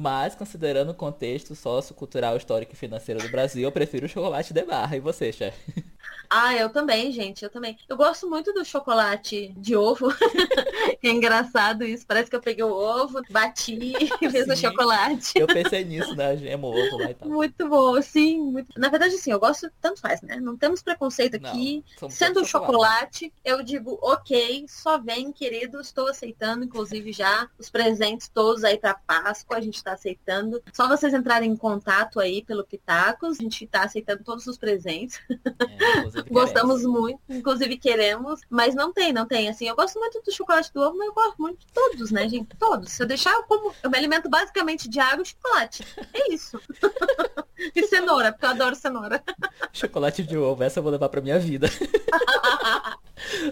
[0.00, 4.62] Mas, considerando o contexto sociocultural, histórico e financeiro do Brasil, eu prefiro o chocolate de
[4.64, 4.96] barra.
[4.96, 5.84] E você, chefe?
[6.30, 7.76] Ah, eu também, gente, eu também.
[7.88, 10.08] Eu gosto muito do chocolate de ovo.
[11.02, 12.06] é engraçado isso.
[12.06, 15.38] Parece que eu peguei o ovo, bati e fiz o chocolate.
[15.38, 16.36] Eu pensei nisso, né?
[16.36, 17.28] Gema o ovo lá e tal.
[17.28, 18.40] Muito bom, sim.
[18.40, 18.68] Muito...
[18.78, 20.36] Na verdade, sim, eu gosto, tanto faz, né?
[20.36, 21.84] Não temos preconceito aqui.
[22.00, 23.28] Não, Sendo chocolate.
[23.28, 28.78] chocolate, eu digo, ok, só vem, querido, estou aceitando, inclusive já os presentes todos aí
[28.78, 30.62] para Páscoa, a gente está aceitando.
[30.72, 35.20] Só vocês entrarem em contato aí pelo Pitacos, a gente está aceitando todos os presentes.
[35.30, 39.48] É, Gostamos muito, inclusive queremos, mas não tem, não tem.
[39.48, 42.28] Assim, eu gosto muito do chocolate do ovo, mas eu gosto muito de todos, né,
[42.28, 42.56] gente?
[42.56, 42.92] Todos.
[42.92, 45.84] Se eu deixar, eu como, eu me alimento basicamente de água e chocolate.
[46.12, 46.60] É isso.
[47.74, 49.22] e cenoura, porque eu adoro cenoura.
[49.72, 51.68] Chocolate de ovo, essa eu vou levar pra minha vida.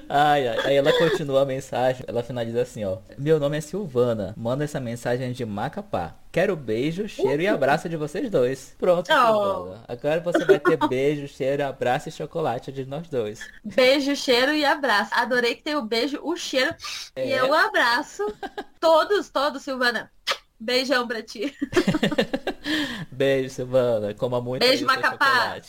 [0.08, 2.98] Ai, ai, aí ela continua a mensagem, ela finaliza assim, ó.
[3.18, 6.14] Meu nome é Silvana, manda essa mensagem de Macapá.
[6.30, 8.74] Quero beijo, cheiro e abraço de vocês dois.
[8.78, 9.74] Pronto, oh.
[9.88, 13.40] Agora você vai ter beijo, cheiro, abraço e chocolate de nós dois.
[13.64, 15.10] Beijo, cheiro e abraço.
[15.14, 16.74] Adorei que tem o beijo, o cheiro
[17.14, 17.36] é.
[17.36, 18.24] e o abraço.
[18.78, 20.10] Todos, todos, Silvana.
[20.60, 21.54] Beijão pra ti.
[23.10, 24.14] Beijo, Silvana.
[24.14, 24.60] Coma muito.
[24.60, 25.60] Beijo, Macapá.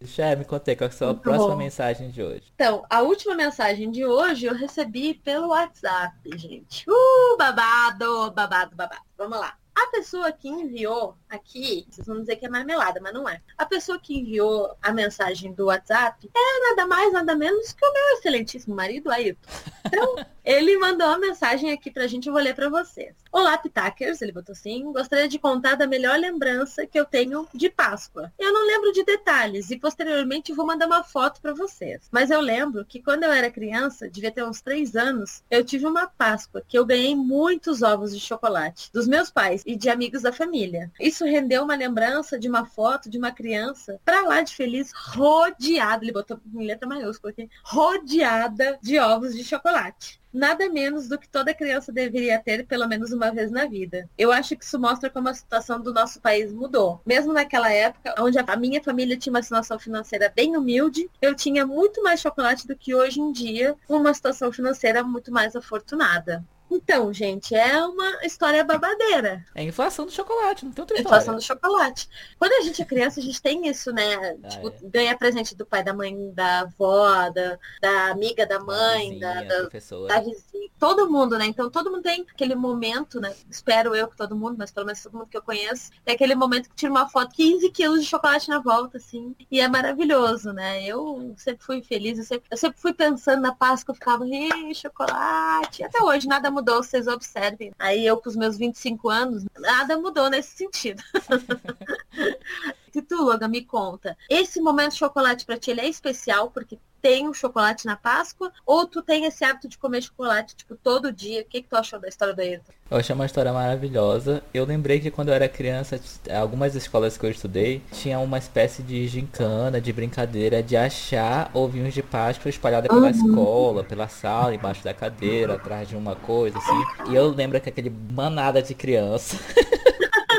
[0.00, 1.56] Já me contei qual é a sua muito próxima bom.
[1.56, 2.52] mensagem de hoje.
[2.54, 6.84] Então, a última mensagem de hoje eu recebi pelo WhatsApp, gente.
[6.88, 9.02] Uh, babado, babado, babado.
[9.16, 9.56] Vamos lá.
[9.74, 13.40] A pessoa que enviou aqui, vocês vão dizer que é marmelada, mas não é.
[13.58, 17.92] A pessoa que enviou a mensagem do WhatsApp é nada mais, nada menos que o
[17.92, 19.50] meu excelentíssimo marido, Ayrton.
[19.84, 20.14] Então,
[20.44, 23.16] ele mandou uma mensagem aqui pra gente, eu vou ler pra vocês.
[23.36, 27.68] Olá, Pitakers, ele botou assim, gostaria de contar da melhor lembrança que eu tenho de
[27.68, 28.32] Páscoa.
[28.38, 32.08] Eu não lembro de detalhes e posteriormente vou mandar uma foto para vocês.
[32.12, 35.84] Mas eu lembro que quando eu era criança, devia ter uns três anos, eu tive
[35.84, 40.22] uma Páscoa que eu ganhei muitos ovos de chocolate dos meus pais e de amigos
[40.22, 40.92] da família.
[41.00, 46.04] Isso rendeu uma lembrança de uma foto de uma criança pra lá de feliz, rodeada,
[46.04, 51.28] ele botou em letra maiúscula aqui, rodeada de ovos de chocolate nada menos do que
[51.28, 54.08] toda criança deveria ter pelo menos uma vez na vida.
[54.18, 57.00] Eu acho que isso mostra como a situação do nosso país mudou.
[57.06, 61.64] Mesmo naquela época, onde a minha família tinha uma situação financeira bem humilde, eu tinha
[61.64, 66.44] muito mais chocolate do que hoje em dia, uma situação financeira muito mais afortunada.
[66.70, 69.44] Então, gente, é uma história babadeira.
[69.54, 71.16] É a inflação do chocolate, não tem outra história.
[71.16, 72.08] Inflação do chocolate.
[72.38, 74.36] Quando a gente é criança, a gente tem isso, né?
[74.42, 74.72] Ah, tipo, é.
[74.82, 80.08] ganha presente do pai, da mãe, da avó, da, da amiga da mãe, da, vizinha,
[80.08, 80.70] da, da, vizinha.
[80.78, 81.46] Todo mundo, né?
[81.46, 83.34] Então, todo mundo tem aquele momento, né?
[83.48, 86.34] Espero eu que todo mundo, mas pelo menos todo mundo que eu conheço, tem aquele
[86.34, 89.36] momento que tira uma foto, 15 quilos de chocolate na volta, assim.
[89.50, 90.82] E é maravilhoso, né?
[90.84, 94.74] Eu sempre fui feliz, eu sempre, eu sempre fui pensando na Páscoa, eu ficava, ih,
[94.74, 95.84] chocolate.
[95.84, 97.72] Até hoje, nada mudou vocês observem.
[97.78, 101.02] Aí eu com os meus 25 anos, nada mudou nesse sentido.
[102.98, 104.16] e tu, Logan, me conta.
[104.28, 108.50] Esse momento chocolate para ti ele é especial porque tem o chocolate na Páscoa?
[108.64, 111.42] Ou tu tem esse hábito de comer chocolate, tipo, todo dia?
[111.42, 112.72] O que, que tu achou da história do Ayrton?
[112.90, 114.42] Eu achei uma história maravilhosa.
[114.54, 116.00] Eu lembrei que quando eu era criança,
[116.34, 121.92] algumas escolas que eu estudei tinham uma espécie de gincana, de brincadeira, de achar ovinhos
[121.92, 123.10] de Páscoa espalhada pela uhum.
[123.10, 127.10] escola, pela sala, embaixo da cadeira, atrás de uma coisa, assim.
[127.10, 129.38] E eu lembro que aquele manada de criança.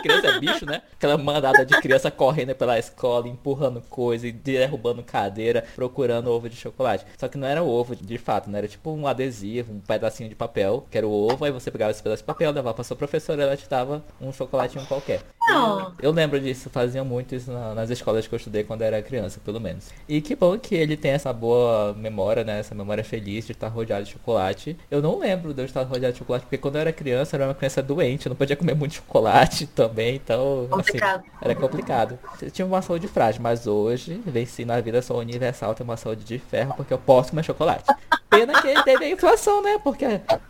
[0.06, 0.82] criança é bicho, né?
[0.94, 7.06] Aquela mandada de criança correndo pela escola, empurrando coisa derrubando cadeira, procurando ovo de chocolate.
[7.18, 8.60] Só que não era ovo de fato, né?
[8.60, 11.92] Era tipo um adesivo, um pedacinho de papel, que era o ovo, aí você pegava
[11.92, 15.22] esse pedaço de papel, levava pra sua professora ela te dava um chocolatinho qualquer.
[15.48, 15.94] Não.
[16.02, 19.40] Eu lembro disso, faziam muito isso na, nas escolas que eu estudei quando era criança,
[19.44, 19.90] pelo menos.
[20.08, 22.60] E que bom que ele tem essa boa memória, né?
[22.60, 24.78] Essa memória feliz de estar rodeado de chocolate.
[24.90, 27.42] Eu não lembro de eu estar rodeado de chocolate, porque quando eu era criança, eu
[27.42, 30.98] era uma criança doente, eu não podia comer muito chocolate também então assim,
[31.42, 32.18] era complicado.
[32.42, 36.24] Eu tinha uma saúde frágil, mas hoje venci na vida, sou universal, tenho uma saúde
[36.24, 37.86] de ferro porque eu posso comer chocolate.
[38.30, 39.80] Pena que teve a inflação, né?
[39.84, 40.06] Porque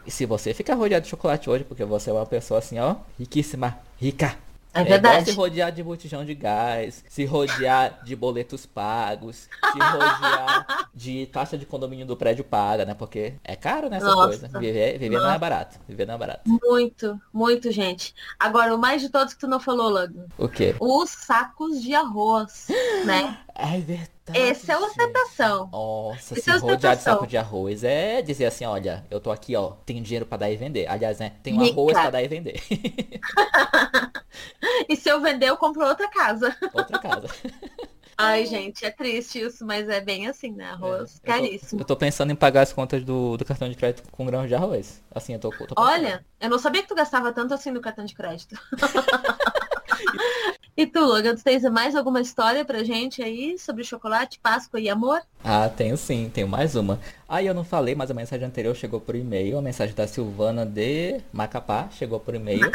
[0.08, 3.78] se você ficar rodeado de chocolate hoje, porque você é uma pessoa assim, ó, riquíssima,
[3.98, 4.36] rica,
[4.76, 5.32] é, é verdade.
[5.32, 11.58] se rodear de botijão de gás, se rodear de boletos pagos, se rodear de taxa
[11.58, 12.94] de condomínio do prédio paga, né?
[12.94, 14.28] Porque é caro nessa Nossa.
[14.28, 14.60] coisa.
[14.60, 15.80] Viver, viver não é barato.
[15.88, 16.42] Viver não é barato.
[16.46, 18.14] Muito, muito, gente.
[18.38, 20.26] Agora, o mais de todos que tu não falou, Logan.
[20.38, 20.76] O quê?
[20.80, 22.68] Os sacos de arroz,
[23.06, 23.40] né?
[23.58, 24.15] É verdade.
[24.34, 25.70] Essa é ostentação.
[25.72, 29.56] Nossa, se é rodear de saco de arroz é dizer assim, olha, eu tô aqui,
[29.56, 30.88] ó, tenho dinheiro para dar e vender.
[30.88, 31.74] Aliás, né, tenho Rica.
[31.74, 32.62] arroz para dar e vender.
[34.90, 36.56] e se eu vender, eu compro outra casa.
[36.74, 37.28] Outra casa.
[38.18, 40.70] Ai, gente, é triste isso, mas é bem assim, né?
[40.70, 41.82] Arroz é, caríssimo.
[41.82, 44.26] Eu tô, eu tô, pensando em pagar as contas do, do cartão de crédito com
[44.26, 45.04] grãos de arroz.
[45.14, 48.06] Assim, eu tô, tô Olha, eu não sabia que tu gastava tanto assim no cartão
[48.06, 48.58] de crédito.
[50.78, 54.90] E tu, Logan, tu tens mais alguma história pra gente aí sobre chocolate, Páscoa e
[54.90, 55.22] amor?
[55.42, 57.00] Ah, tenho sim, tenho mais uma.
[57.30, 60.66] Ah, eu não falei, mas a mensagem anterior chegou por e-mail, a mensagem da Silvana
[60.66, 62.70] de Macapá chegou por e-mail.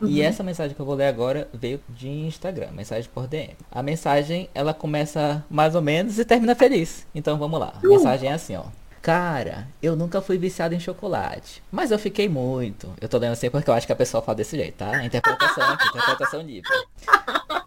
[0.00, 0.08] Uhum.
[0.08, 3.54] E essa mensagem que eu vou ler agora veio de Instagram, mensagem por DM.
[3.70, 7.06] A mensagem, ela começa mais ou menos e termina feliz.
[7.14, 7.74] Então vamos lá.
[7.84, 8.64] A mensagem é assim, ó.
[9.02, 12.94] Cara, eu nunca fui viciado em chocolate, mas eu fiquei muito.
[13.00, 15.04] Eu tô lendo assim porque eu acho que a pessoa fala desse jeito, tá?
[15.04, 16.70] Interpretação aqui, interpretação livre.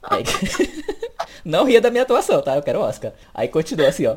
[0.04, 0.24] Aí...
[1.46, 2.56] Não ria da minha atuação, tá?
[2.56, 3.14] Eu quero Oscar.
[3.32, 4.16] Aí continua assim, ó.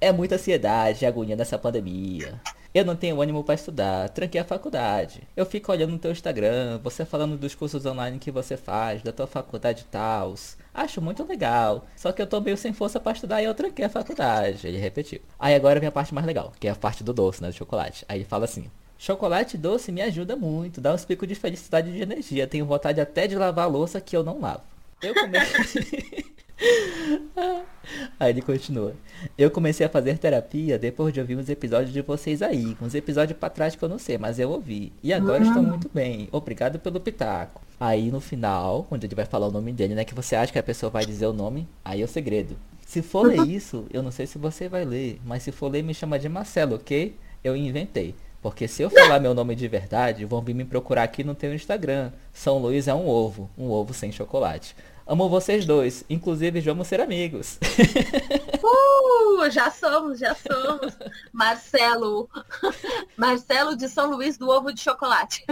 [0.00, 2.40] É muita ansiedade, agonia nessa pandemia.
[2.72, 5.26] Eu não tenho ânimo para estudar, tranquei a faculdade.
[5.34, 9.10] Eu fico olhando no teu Instagram, você falando dos cursos online que você faz, da
[9.10, 10.34] tua faculdade e tal.
[10.76, 11.86] Acho muito legal.
[11.96, 14.66] Só que eu tô meio sem força para estudar e eu tranquei a faculdade.
[14.66, 15.22] Ele repetiu.
[15.38, 17.48] Aí agora vem a parte mais legal, que é a parte do doce, né?
[17.48, 18.04] Do chocolate.
[18.06, 18.70] Aí ele fala assim.
[18.98, 22.46] Chocolate doce me ajuda muito, dá uns picos de felicidade e de energia.
[22.46, 24.64] Tenho vontade até de lavar a louça que eu não lavo.
[25.02, 26.26] Eu comecei.
[28.18, 28.94] Aí ele continua.
[29.36, 32.76] Eu comecei a fazer terapia depois de ouvir uns episódios de vocês aí.
[32.80, 34.92] Uns episódios pra trás que eu não sei, mas eu ouvi.
[35.02, 35.48] E agora uhum.
[35.48, 36.28] estou muito bem.
[36.32, 37.60] Obrigado pelo pitaco.
[37.78, 40.04] Aí no final, quando ele vai falar o nome dele, né?
[40.04, 42.56] Que você acha que a pessoa vai dizer o nome, aí é o segredo.
[42.86, 45.82] Se for ler isso, eu não sei se você vai ler, mas se for ler,
[45.82, 47.16] me chama de Marcelo, ok?
[47.44, 48.14] Eu inventei.
[48.42, 51.52] Porque se eu falar meu nome de verdade, vão vir me procurar aqui no teu
[51.52, 52.12] Instagram.
[52.32, 54.76] São Luís é um ovo, um ovo sem chocolate.
[55.06, 56.04] Amo vocês dois.
[56.10, 57.58] Inclusive, vamos ser amigos.
[58.66, 60.92] Uh, já somos, já somos.
[61.32, 62.28] Marcelo.
[63.16, 65.44] Marcelo de São Luís do Ovo de Chocolate.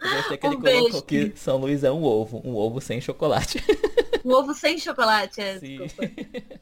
[0.00, 0.80] Eu sei que um ele beijo.
[0.80, 2.40] colocou que São Luís é um ovo.
[2.42, 3.62] Um ovo sem chocolate.
[4.24, 5.58] Um ovo sem chocolate, é.
[5.58, 5.78] Sim.
[5.78, 6.12] Desculpa.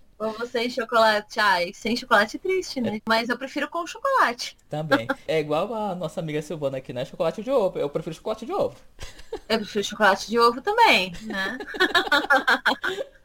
[0.22, 1.40] Ovo sem chocolate.
[1.40, 2.96] Ai, sem chocolate é triste, né?
[2.96, 3.00] É.
[3.04, 4.56] Mas eu prefiro com chocolate.
[4.70, 5.08] Também.
[5.26, 7.04] É igual a nossa amiga Silvana aqui, né?
[7.04, 7.78] Chocolate de ovo.
[7.78, 8.76] Eu prefiro chocolate de ovo.
[9.48, 11.58] Eu prefiro chocolate de ovo também, né?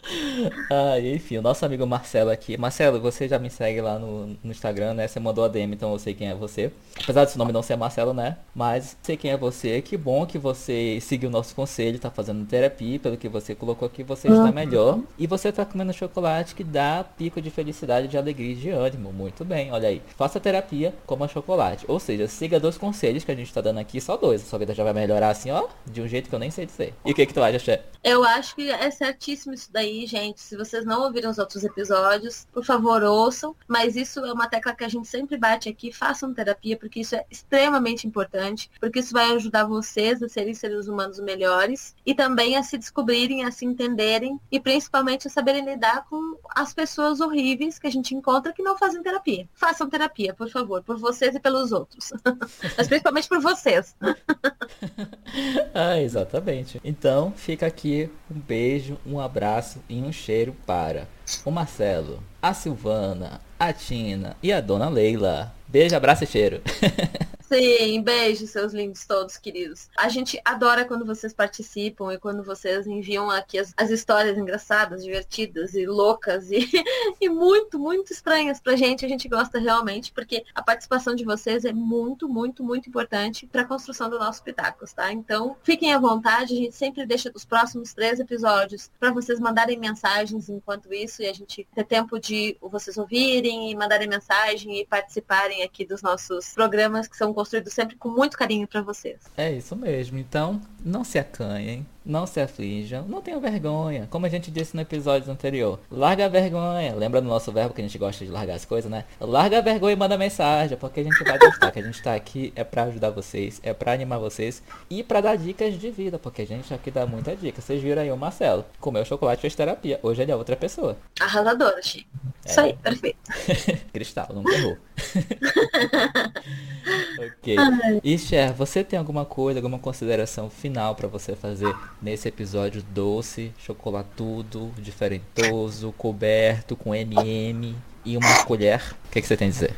[0.70, 2.58] Ah, enfim, o nosso amigo Marcelo aqui.
[2.58, 5.08] Marcelo, você já me segue lá no, no Instagram, né?
[5.08, 6.72] Você mandou a DM, então eu sei quem é você.
[7.02, 8.38] Apesar do seu nome não ser Marcelo, né?
[8.56, 9.82] Mas sei quem é você.
[9.82, 13.00] Que bom que você seguiu o nosso conselho, tá fazendo terapia.
[13.00, 15.00] Pelo que você colocou aqui, você está melhor.
[15.18, 16.87] E você tá comendo chocolate que dá
[17.18, 19.14] pico de felicidade, de alegria e de ânimo.
[19.14, 20.02] Muito bem, olha aí.
[20.16, 21.86] Faça terapia, coma chocolate.
[21.88, 24.42] Ou seja, siga dois conselhos que a gente tá dando aqui, só dois.
[24.42, 26.66] A sua vida já vai melhorar assim, ó, de um jeito que eu nem sei
[26.66, 26.94] dizer.
[27.06, 27.84] E o que que tu acha, Xé?
[28.04, 30.42] Eu acho que é certíssimo isso daí gente.
[30.42, 33.56] Se vocês não ouviram os outros episódios, por favor, ouçam.
[33.68, 35.92] Mas isso é uma tecla que a gente sempre bate aqui.
[35.92, 38.70] Façam terapia, porque isso é extremamente importante.
[38.80, 41.96] Porque isso vai ajudar vocês a serem seres humanos melhores.
[42.06, 44.40] E também a se descobrirem, a se entenderem.
[44.52, 48.78] E principalmente a saberem lidar com as pessoas horríveis que a gente encontra que não
[48.78, 49.50] fazem terapia.
[49.56, 50.84] Façam terapia, por favor.
[50.84, 52.14] Por vocês e pelos outros.
[52.78, 53.96] Mas principalmente por vocês.
[55.74, 56.80] ah, exatamente.
[56.84, 61.08] Então, fica aqui um beijo, um abraço e um cheiro para
[61.44, 65.54] o Marcelo, a Silvana, a Tina e a Dona Leila.
[65.68, 66.62] Beijo, abraço e cheiro.
[67.48, 69.88] Sim, beijo, seus lindos todos, queridos.
[69.98, 75.02] A gente adora quando vocês participam e quando vocês enviam aqui as, as histórias engraçadas,
[75.02, 76.68] divertidas e loucas e,
[77.22, 79.06] e muito, muito estranhas pra gente.
[79.06, 83.62] A gente gosta realmente, porque a participação de vocês é muito, muito, muito importante para
[83.62, 85.14] a construção do nosso Pitacos, tá?
[85.14, 89.80] Então, fiquem à vontade, a gente sempre deixa os próximos três episódios para vocês mandarem
[89.80, 94.86] mensagens enquanto isso e a gente ter tempo de vocês ouvirem e mandarem mensagem e
[94.86, 99.20] participarem aqui dos nossos programas que são construído sempre com muito carinho para vocês.
[99.36, 100.18] É isso mesmo.
[100.18, 104.08] Então, não se acanhem, não se aflijam, não tenham vergonha.
[104.10, 106.96] Como a gente disse no episódio anterior, larga a vergonha.
[106.96, 109.04] Lembra do nosso verbo que a gente gosta de largar as coisas, né?
[109.20, 111.72] Larga a vergonha e manda mensagem, porque a gente vai gostar.
[111.72, 115.20] que a gente tá aqui é para ajudar vocês, é para animar vocês e para
[115.20, 117.62] dar dicas de vida, porque a gente aqui dá muita dica.
[117.62, 120.00] Vocês viram aí o Marcelo, comeu chocolate fez terapia.
[120.02, 120.98] Hoje ele é outra pessoa.
[121.20, 122.08] Arrasadora, Chi.
[122.48, 122.50] É.
[122.50, 123.18] Isso aí, perfeito.
[123.92, 124.78] Cristal, não errou.
[127.20, 127.58] ok.
[128.04, 133.52] E Cher, você tem alguma coisa, alguma consideração final para você fazer nesse episódio doce,
[133.58, 137.76] chocolatudo, diferentoso, coberto com MM
[138.06, 138.96] e uma colher?
[139.08, 139.76] O que, que você tem a dizer?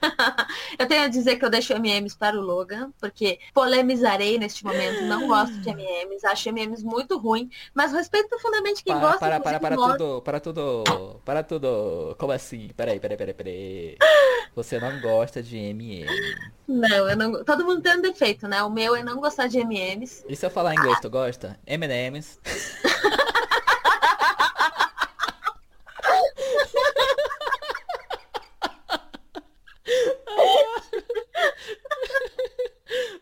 [0.78, 5.02] eu tenho a dizer que eu deixo MMs para o Logan, porque polemizarei neste momento,
[5.02, 9.18] não gosto de MMs, acho MMs muito ruim, mas respeito profundamente quem para, gosta.
[9.18, 10.84] Para, para, para tudo, para tudo,
[11.24, 12.16] para tudo.
[12.18, 12.70] Como assim?
[12.76, 13.96] Peraí, peraí, peraí, peraí.
[14.54, 16.06] Você não gosta de MM.
[16.66, 17.44] Não, eu não.
[17.44, 18.62] Todo mundo tem um defeito, né?
[18.62, 20.24] O meu é não gostar de MMs.
[20.28, 21.58] E se eu falar inglês, tu gosta?
[21.66, 22.38] M&M's.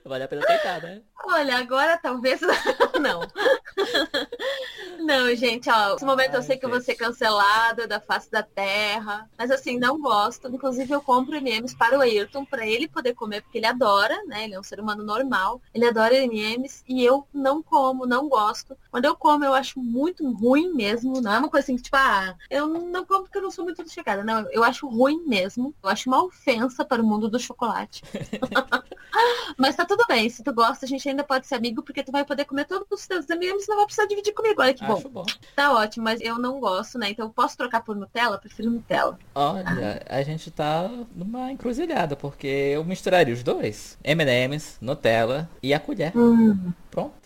[0.09, 1.03] Vale a pena tentar, né?
[1.27, 2.41] Olha, agora talvez
[2.99, 3.21] não.
[5.01, 6.61] Não, gente, ó, nesse momento Ai, eu sei gente.
[6.61, 10.49] que eu vou ser cancelada da face da terra, mas assim, não gosto.
[10.49, 14.45] Inclusive eu compro MMs para o Ayrton, para ele poder comer, porque ele adora, né?
[14.45, 18.77] Ele é um ser humano normal, ele adora MMs e eu não como, não gosto.
[18.91, 21.97] Quando eu como, eu acho muito ruim mesmo, não é uma coisa assim que, tipo,
[21.97, 24.25] ah, eu não como porque eu não sou muito chegada.
[24.25, 25.75] Não, eu acho ruim mesmo.
[25.83, 28.03] Eu acho uma ofensa para o mundo do chocolate.
[29.57, 32.13] mas tá tudo bem, se tu gosta, a gente ainda pode ser amigo, porque tu
[32.13, 33.35] vai poder comer todos os teus e
[33.69, 34.61] não vai precisar dividir comigo.
[34.61, 35.01] Olha que bom.
[35.11, 35.27] bom.
[35.57, 37.11] Tá ótimo, mas eu não gosto, né?
[37.11, 38.39] Então eu posso trocar por Nutella?
[38.39, 39.19] Prefiro Nutella.
[39.35, 43.99] Olha, a gente tá numa encruzilhada, porque eu misturaria os dois.
[44.05, 46.17] M&M's, Nutella e a colher.
[46.17, 46.73] Hum.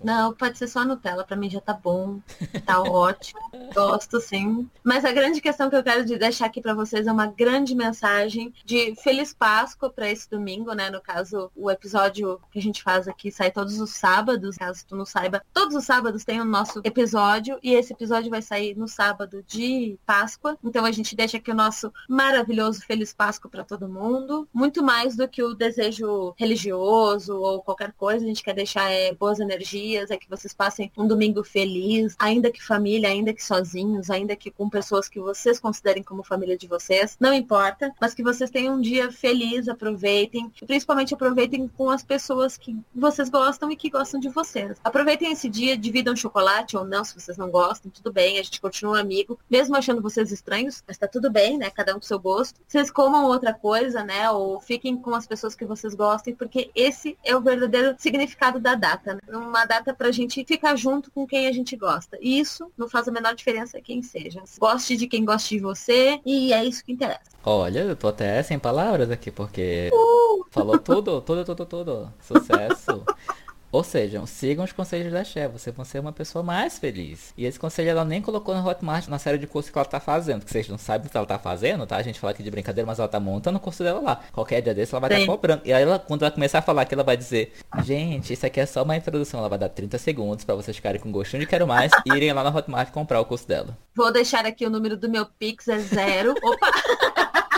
[0.03, 2.21] Não, pode ser só Nutella, pra mim já tá bom.
[2.67, 3.41] Tá ótimo.
[3.75, 4.69] Gosto, sim.
[4.83, 8.53] Mas a grande questão que eu quero deixar aqui para vocês é uma grande mensagem
[8.65, 10.91] de Feliz Páscoa para esse domingo, né?
[10.91, 14.97] No caso, o episódio que a gente faz aqui sai todos os sábados, caso tu
[14.97, 15.43] não saiba.
[15.53, 19.99] Todos os sábados tem o nosso episódio e esse episódio vai sair no sábado de
[20.05, 20.59] Páscoa.
[20.65, 24.49] Então a gente deixa aqui o nosso maravilhoso Feliz Páscoa para todo mundo.
[24.53, 29.15] Muito mais do que o desejo religioso ou qualquer coisa, a gente quer deixar é,
[29.15, 29.62] boas energias,
[30.11, 34.51] é que vocês passem um domingo feliz, ainda que família, ainda que sozinhos, ainda que
[34.51, 38.77] com pessoas que vocês considerem como família de vocês, não importa, mas que vocês tenham
[38.77, 43.91] um dia feliz, aproveitem, e principalmente aproveitem com as pessoas que vocês gostam e que
[43.91, 44.79] gostam de vocês.
[44.83, 48.61] Aproveitem esse dia, dividam chocolate ou não, se vocês não gostam, tudo bem, a gente
[48.61, 51.71] continua amigo, mesmo achando vocês estranhos, mas tá tudo bem, né?
[51.71, 52.61] Cada um com seu gosto.
[52.67, 54.31] Vocês comam outra coisa, né?
[54.31, 58.75] Ou fiquem com as pessoas que vocês gostem, porque esse é o verdadeiro significado da
[58.75, 59.21] data, né?
[59.53, 62.17] Uma data pra gente ficar junto com quem a gente gosta.
[62.23, 64.43] E isso não faz a menor diferença quem seja.
[64.59, 67.21] Goste de quem goste de você e é isso que interessa.
[67.45, 70.47] Olha, eu tô até sem palavras aqui, porque uh!
[70.51, 72.15] falou tudo, tudo, tudo, tudo.
[72.23, 73.05] Sucesso.
[73.73, 77.33] Ou seja, sigam os conselhos da Cher, vocês vão ser uma pessoa mais feliz.
[77.39, 79.99] E esse conselho ela nem colocou no Hotmart na série de curso que ela tá
[79.99, 81.97] fazendo, que vocês não sabem o que ela tá fazendo, tá?
[81.97, 84.21] A gente fala aqui de brincadeira, mas ela tá montando o curso dela lá.
[84.31, 85.63] Qualquer dia desse ela vai estar tá cobrando.
[85.65, 88.61] E aí ela, quando ela começar a falar que ela vai dizer, gente, isso aqui
[88.61, 91.47] é só uma introdução, ela vai dar 30 segundos para vocês ficarem com gostinho de
[91.47, 93.79] quero mais e irem lá no Hotmart comprar o curso dela.
[93.95, 96.35] Vou deixar aqui o número do meu Pix, é zero.
[96.43, 97.43] Opa!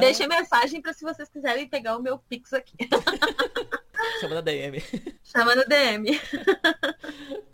[0.00, 2.76] Deixa mensagem para se vocês quiserem pegar o meu Pix aqui.
[4.20, 4.82] Chama na DM.
[5.22, 6.20] Chama na DM.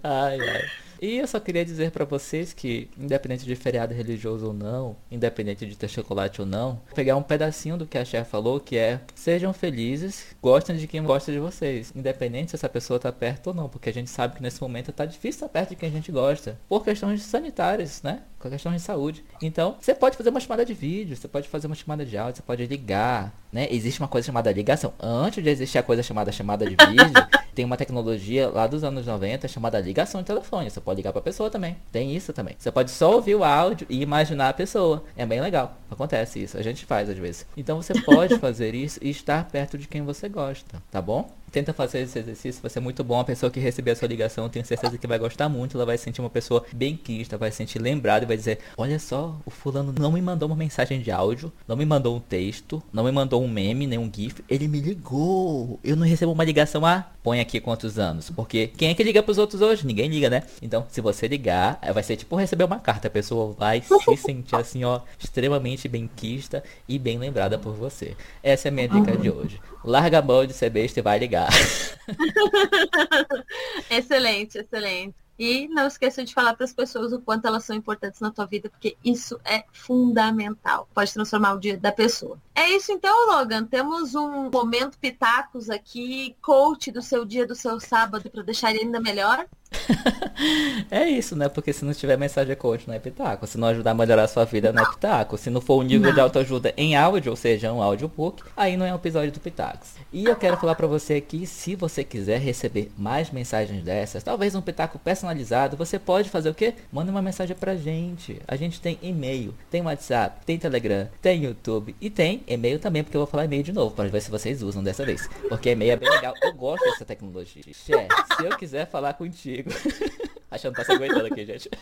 [0.03, 0.71] Ai, ai.
[1.01, 5.67] E eu só queria dizer para vocês que, independente de feriado religioso ou não, independente
[5.67, 9.01] de ter chocolate ou não, pegar um pedacinho do que a Cher falou, que é
[9.15, 13.55] sejam felizes, gostem de quem gosta de vocês, independente se essa pessoa tá perto ou
[13.55, 15.93] não, porque a gente sabe que nesse momento tá difícil estar perto de quem a
[15.93, 18.23] gente gosta, por questões sanitárias, né?
[18.45, 19.25] A questão de saúde.
[19.41, 22.37] Então, você pode fazer uma chamada de vídeo, você pode fazer uma chamada de áudio,
[22.37, 23.67] você pode ligar, né?
[23.71, 24.93] Existe uma coisa chamada ligação.
[25.01, 29.07] Antes de existir a coisa chamada chamada de vídeo, tem uma tecnologia lá dos anos
[29.07, 30.69] 90 chamada ligação de telefone.
[30.69, 31.77] Você pode ligar pra pessoa também.
[31.91, 32.57] Tem isso também.
[32.59, 35.05] Você pode só ouvir o áudio e imaginar a pessoa.
[35.17, 35.77] É bem legal.
[35.95, 36.59] Acontece isso.
[36.59, 37.47] A gente faz às vezes.
[37.57, 41.31] Então você pode fazer isso e estar perto de quem você gosta, tá bom?
[41.55, 43.21] Tenta fazer esse exercício, vai ser muito bom.
[43.21, 45.77] A pessoa que receber a sua ligação, tenho certeza que vai gostar muito.
[45.77, 49.39] Ela vai sentir uma pessoa bem quista, vai sentir lembrada e vai dizer: Olha só,
[49.47, 53.05] o fulano não me mandou uma mensagem de áudio, não me mandou um texto, não
[53.05, 54.43] me mandou um meme, nem um GIF.
[54.49, 55.79] Ele me ligou.
[55.85, 57.07] Eu não recebo uma ligação há.
[57.23, 58.31] Põe aqui quantos anos.
[58.31, 59.87] Porque quem é que liga pros outros hoje?
[59.87, 60.43] Ninguém liga, né?
[60.61, 63.07] Então, se você ligar, vai ser tipo receber uma carta.
[63.07, 68.17] A pessoa vai se sentir assim, ó, extremamente bem quista e bem lembrada por você.
[68.43, 69.61] Essa é a minha dica de hoje.
[69.85, 71.49] Larga a mão de ser besta e vai ligar.
[73.91, 75.15] excelente, excelente.
[75.39, 78.47] E não esqueça de falar para as pessoas o quanto elas são importantes na tua
[78.47, 80.89] vida, porque isso é fundamental.
[80.95, 82.39] Pode transformar o dia da pessoa.
[82.55, 83.65] É isso então, Logan.
[83.65, 88.85] Temos um momento pitacos aqui, coach do seu dia, do seu sábado, para deixar ele
[88.85, 89.47] ainda melhor.
[90.91, 91.49] é isso, né?
[91.49, 93.47] Porque se não tiver mensagem coach, não é pitaco.
[93.47, 95.37] Se não ajudar a melhorar a sua vida, não é pitaco.
[95.37, 96.15] Se não for um nível não.
[96.15, 99.95] de autoajuda em áudio, ou seja, um audiobook, aí não é um episódio do Pitacos.
[100.13, 104.55] E eu quero falar para você aqui, se você quiser receber mais mensagens dessas, talvez
[104.55, 106.75] um pitaco personalizado, você pode fazer o quê?
[106.93, 108.41] Manda uma mensagem pra gente.
[108.47, 113.17] A gente tem e-mail, tem WhatsApp, tem Telegram, tem YouTube e tem e-mail também, porque
[113.17, 115.29] eu vou falar e-mail de novo, para ver se vocês usam dessa vez.
[115.49, 116.35] Porque e-mail é bem legal.
[116.43, 117.63] Eu gosto dessa tecnologia.
[117.73, 119.71] Cher, se eu quiser falar contigo,
[120.55, 121.69] Achando que tá se aguentando aqui, gente.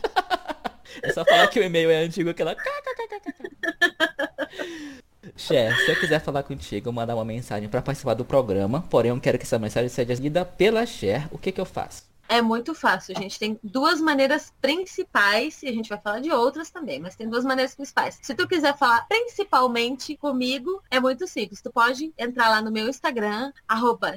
[1.03, 2.55] É só falar que o e-mail é antigo que ela.
[5.35, 9.19] Cher, se eu quiser falar contigo, mandar uma mensagem para participar do programa, porém eu
[9.19, 12.12] quero que essa mensagem seja lida pela Cher, o que que eu faço?
[12.33, 13.15] É muito fácil.
[13.15, 17.29] Gente tem duas maneiras principais, e a gente vai falar de outras também, mas tem
[17.29, 18.19] duas maneiras principais.
[18.23, 21.61] Se tu quiser falar principalmente comigo, é muito simples.
[21.61, 24.17] Tu pode entrar lá no meu Instagram, arroba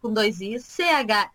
[0.00, 1.30] com dois Is, C-H-E-R-L-I-I-S-E.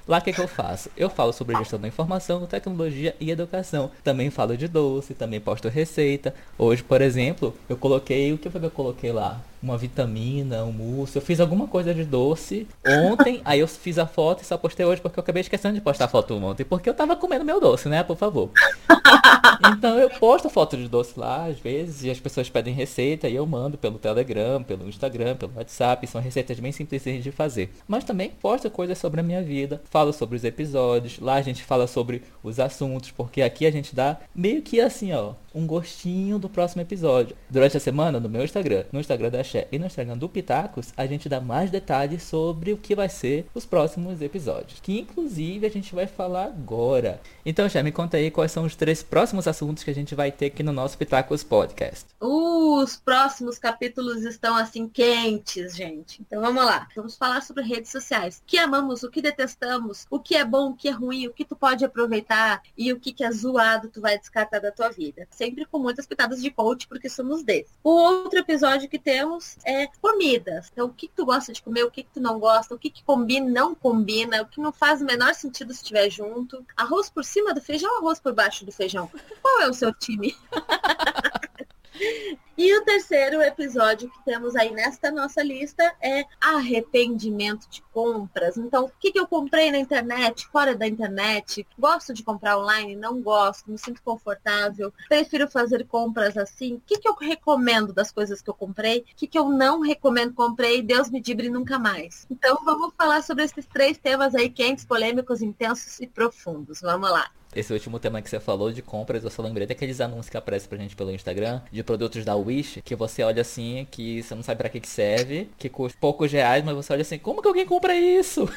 [0.08, 0.90] Lá o que, que eu faço?
[0.96, 3.90] Eu falo sobre gestão da informação, tecnologia e educação.
[4.02, 6.34] Também falo de doce, também posto receita.
[6.58, 8.32] Hoje, por exemplo, eu coloquei.
[8.32, 9.40] O que foi que eu coloquei lá?
[9.66, 11.16] Uma vitamina, um mousse.
[11.16, 14.86] Eu fiz alguma coisa de doce ontem, aí eu fiz a foto e só postei
[14.86, 16.64] hoje porque eu acabei esquecendo de postar a foto ontem.
[16.64, 18.02] Porque eu tava comendo meu doce, né?
[18.02, 18.50] Por favor.
[19.68, 23.34] Então eu posto foto de doce lá, às vezes, e as pessoas pedem receita e
[23.34, 26.06] eu mando pelo Telegram, pelo Instagram, pelo WhatsApp.
[26.06, 27.72] São receitas bem simples de fazer.
[27.88, 31.18] Mas também posto coisas sobre a minha vida, falo sobre os episódios.
[31.18, 35.12] Lá a gente fala sobre os assuntos, porque aqui a gente dá meio que assim,
[35.12, 37.34] ó, um gostinho do próximo episódio.
[37.48, 40.92] Durante a semana, no meu Instagram, no Instagram da Xé e no Instagram do Pitacos,
[40.94, 44.78] a gente dá mais detalhes sobre o que vai ser os próximos episódios.
[44.80, 47.22] Que inclusive a gente vai falar agora.
[47.44, 50.30] Então, Xé, me conta aí quais são os três próximos assuntos que a gente vai
[50.30, 52.04] ter aqui no nosso Pitacos Podcast.
[52.20, 56.20] Os próximos capítulos estão assim quentes, gente.
[56.20, 56.86] Então vamos lá.
[56.94, 58.42] Vamos falar sobre redes sociais.
[58.42, 61.32] O que amamos, o que detestamos, o que é bom, o que é ruim, o
[61.32, 64.90] que tu pode aproveitar e o que, que é zoado tu vai descartar da tua
[64.90, 67.72] vida sempre com muitas pitadas de coach, porque somos desses.
[67.82, 70.68] O outro episódio que temos é comidas.
[70.72, 72.78] Então, o que, que tu gosta de comer, o que, que tu não gosta, o
[72.78, 76.64] que, que combina, não combina, o que não faz o menor sentido se estiver junto.
[76.76, 79.08] Arroz por cima do feijão, arroz por baixo do feijão.
[79.40, 80.34] Qual é o seu time?
[82.58, 88.56] E o terceiro episódio que temos aí nesta nossa lista é arrependimento de compras.
[88.56, 91.66] Então, o que, que eu comprei na internet, fora da internet?
[91.78, 92.96] Gosto de comprar online?
[92.96, 94.90] Não gosto, me sinto confortável.
[95.06, 96.76] Prefiro fazer compras assim.
[96.76, 99.00] O que, que eu recomendo das coisas que eu comprei?
[99.00, 100.80] O que, que eu não recomendo comprei?
[100.80, 102.26] Deus me dibre nunca mais.
[102.30, 106.80] Então, vamos falar sobre esses três temas aí quentes, polêmicos, intensos e profundos.
[106.80, 107.30] Vamos lá.
[107.56, 110.68] Esse último tema que você falou de compras, eu só lembrei daqueles anúncios que aparecem
[110.68, 114.42] pra gente pelo Instagram, de produtos da Wish, que você olha assim, que você não
[114.42, 117.48] sabe para que, que serve, que custa poucos reais, mas você olha assim, como que
[117.48, 118.48] alguém compra isso?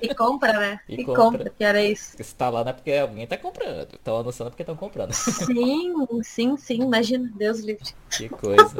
[0.00, 0.80] E compra, né?
[0.88, 1.22] E, e compra.
[1.22, 2.16] compra, que era isso.
[2.16, 3.94] Se tá lá não é porque alguém tá comprando.
[3.94, 5.12] Estão anunciando porque estão comprando.
[5.12, 7.94] Sim, sim, sim, imagina, Deus livre.
[8.10, 8.74] Que coisa.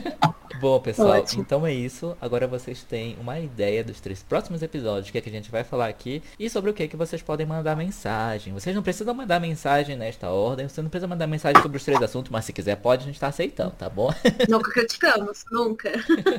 [0.60, 1.42] Bom, pessoal, Ótimo.
[1.42, 2.16] então é isso.
[2.20, 5.64] Agora vocês têm uma ideia dos três próximos episódios, que, é que a gente vai
[5.64, 8.52] falar aqui, e sobre o que, é que vocês podem mandar mensagem.
[8.52, 12.00] Vocês não precisam mandar mensagem nesta ordem, você não precisa mandar mensagem sobre os três
[12.00, 14.12] assuntos, mas se quiser pode, a gente tá aceitando, tá bom?
[14.48, 15.92] Nunca criticamos, nunca.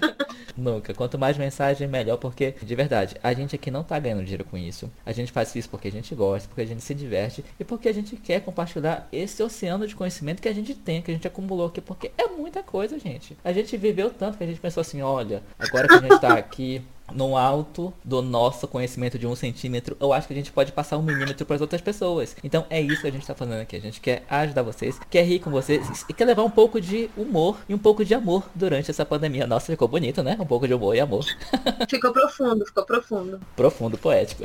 [0.56, 0.94] nunca.
[0.94, 4.58] Quanto mais mensagem, melhor, porque, de verdade, a gente aqui não tá ganhando dinheiro com
[4.58, 4.92] isso.
[5.06, 7.88] A gente faz isso porque a gente gosta, porque a gente se diverte e porque
[7.90, 11.28] a gente quer compartilhar esse oceano de conhecimento que a gente tem, que a gente
[11.28, 13.38] acumulou aqui, porque é muita coisa, gente.
[13.44, 16.34] A gente viveu tanto que a gente pensou assim, olha, agora que a gente tá
[16.34, 16.84] aqui
[17.14, 20.98] no alto do nosso conhecimento de um centímetro, eu acho que a gente pode passar
[20.98, 22.36] um milímetro para as outras pessoas.
[22.44, 23.76] Então é isso que a gente está fazendo aqui.
[23.76, 27.10] A gente quer ajudar vocês, quer rir com vocês e quer levar um pouco de
[27.16, 29.48] humor e um pouco de amor durante essa pandemia.
[29.48, 30.38] Nossa, ficou bonito, né?
[30.40, 31.26] Um pouco de humor e amor.
[31.90, 33.40] Ficou profundo, ficou profundo.
[33.56, 34.44] Profundo, poético.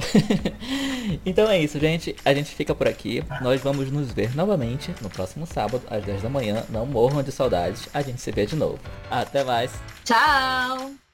[1.25, 2.15] então é isso, gente.
[2.25, 3.25] A gente fica por aqui.
[3.41, 6.65] Nós vamos nos ver novamente no próximo sábado, às 10 da manhã.
[6.69, 7.89] Não morram de saudades.
[7.93, 8.79] A gente se vê de novo.
[9.11, 9.73] Até mais.
[10.05, 11.10] Tchau!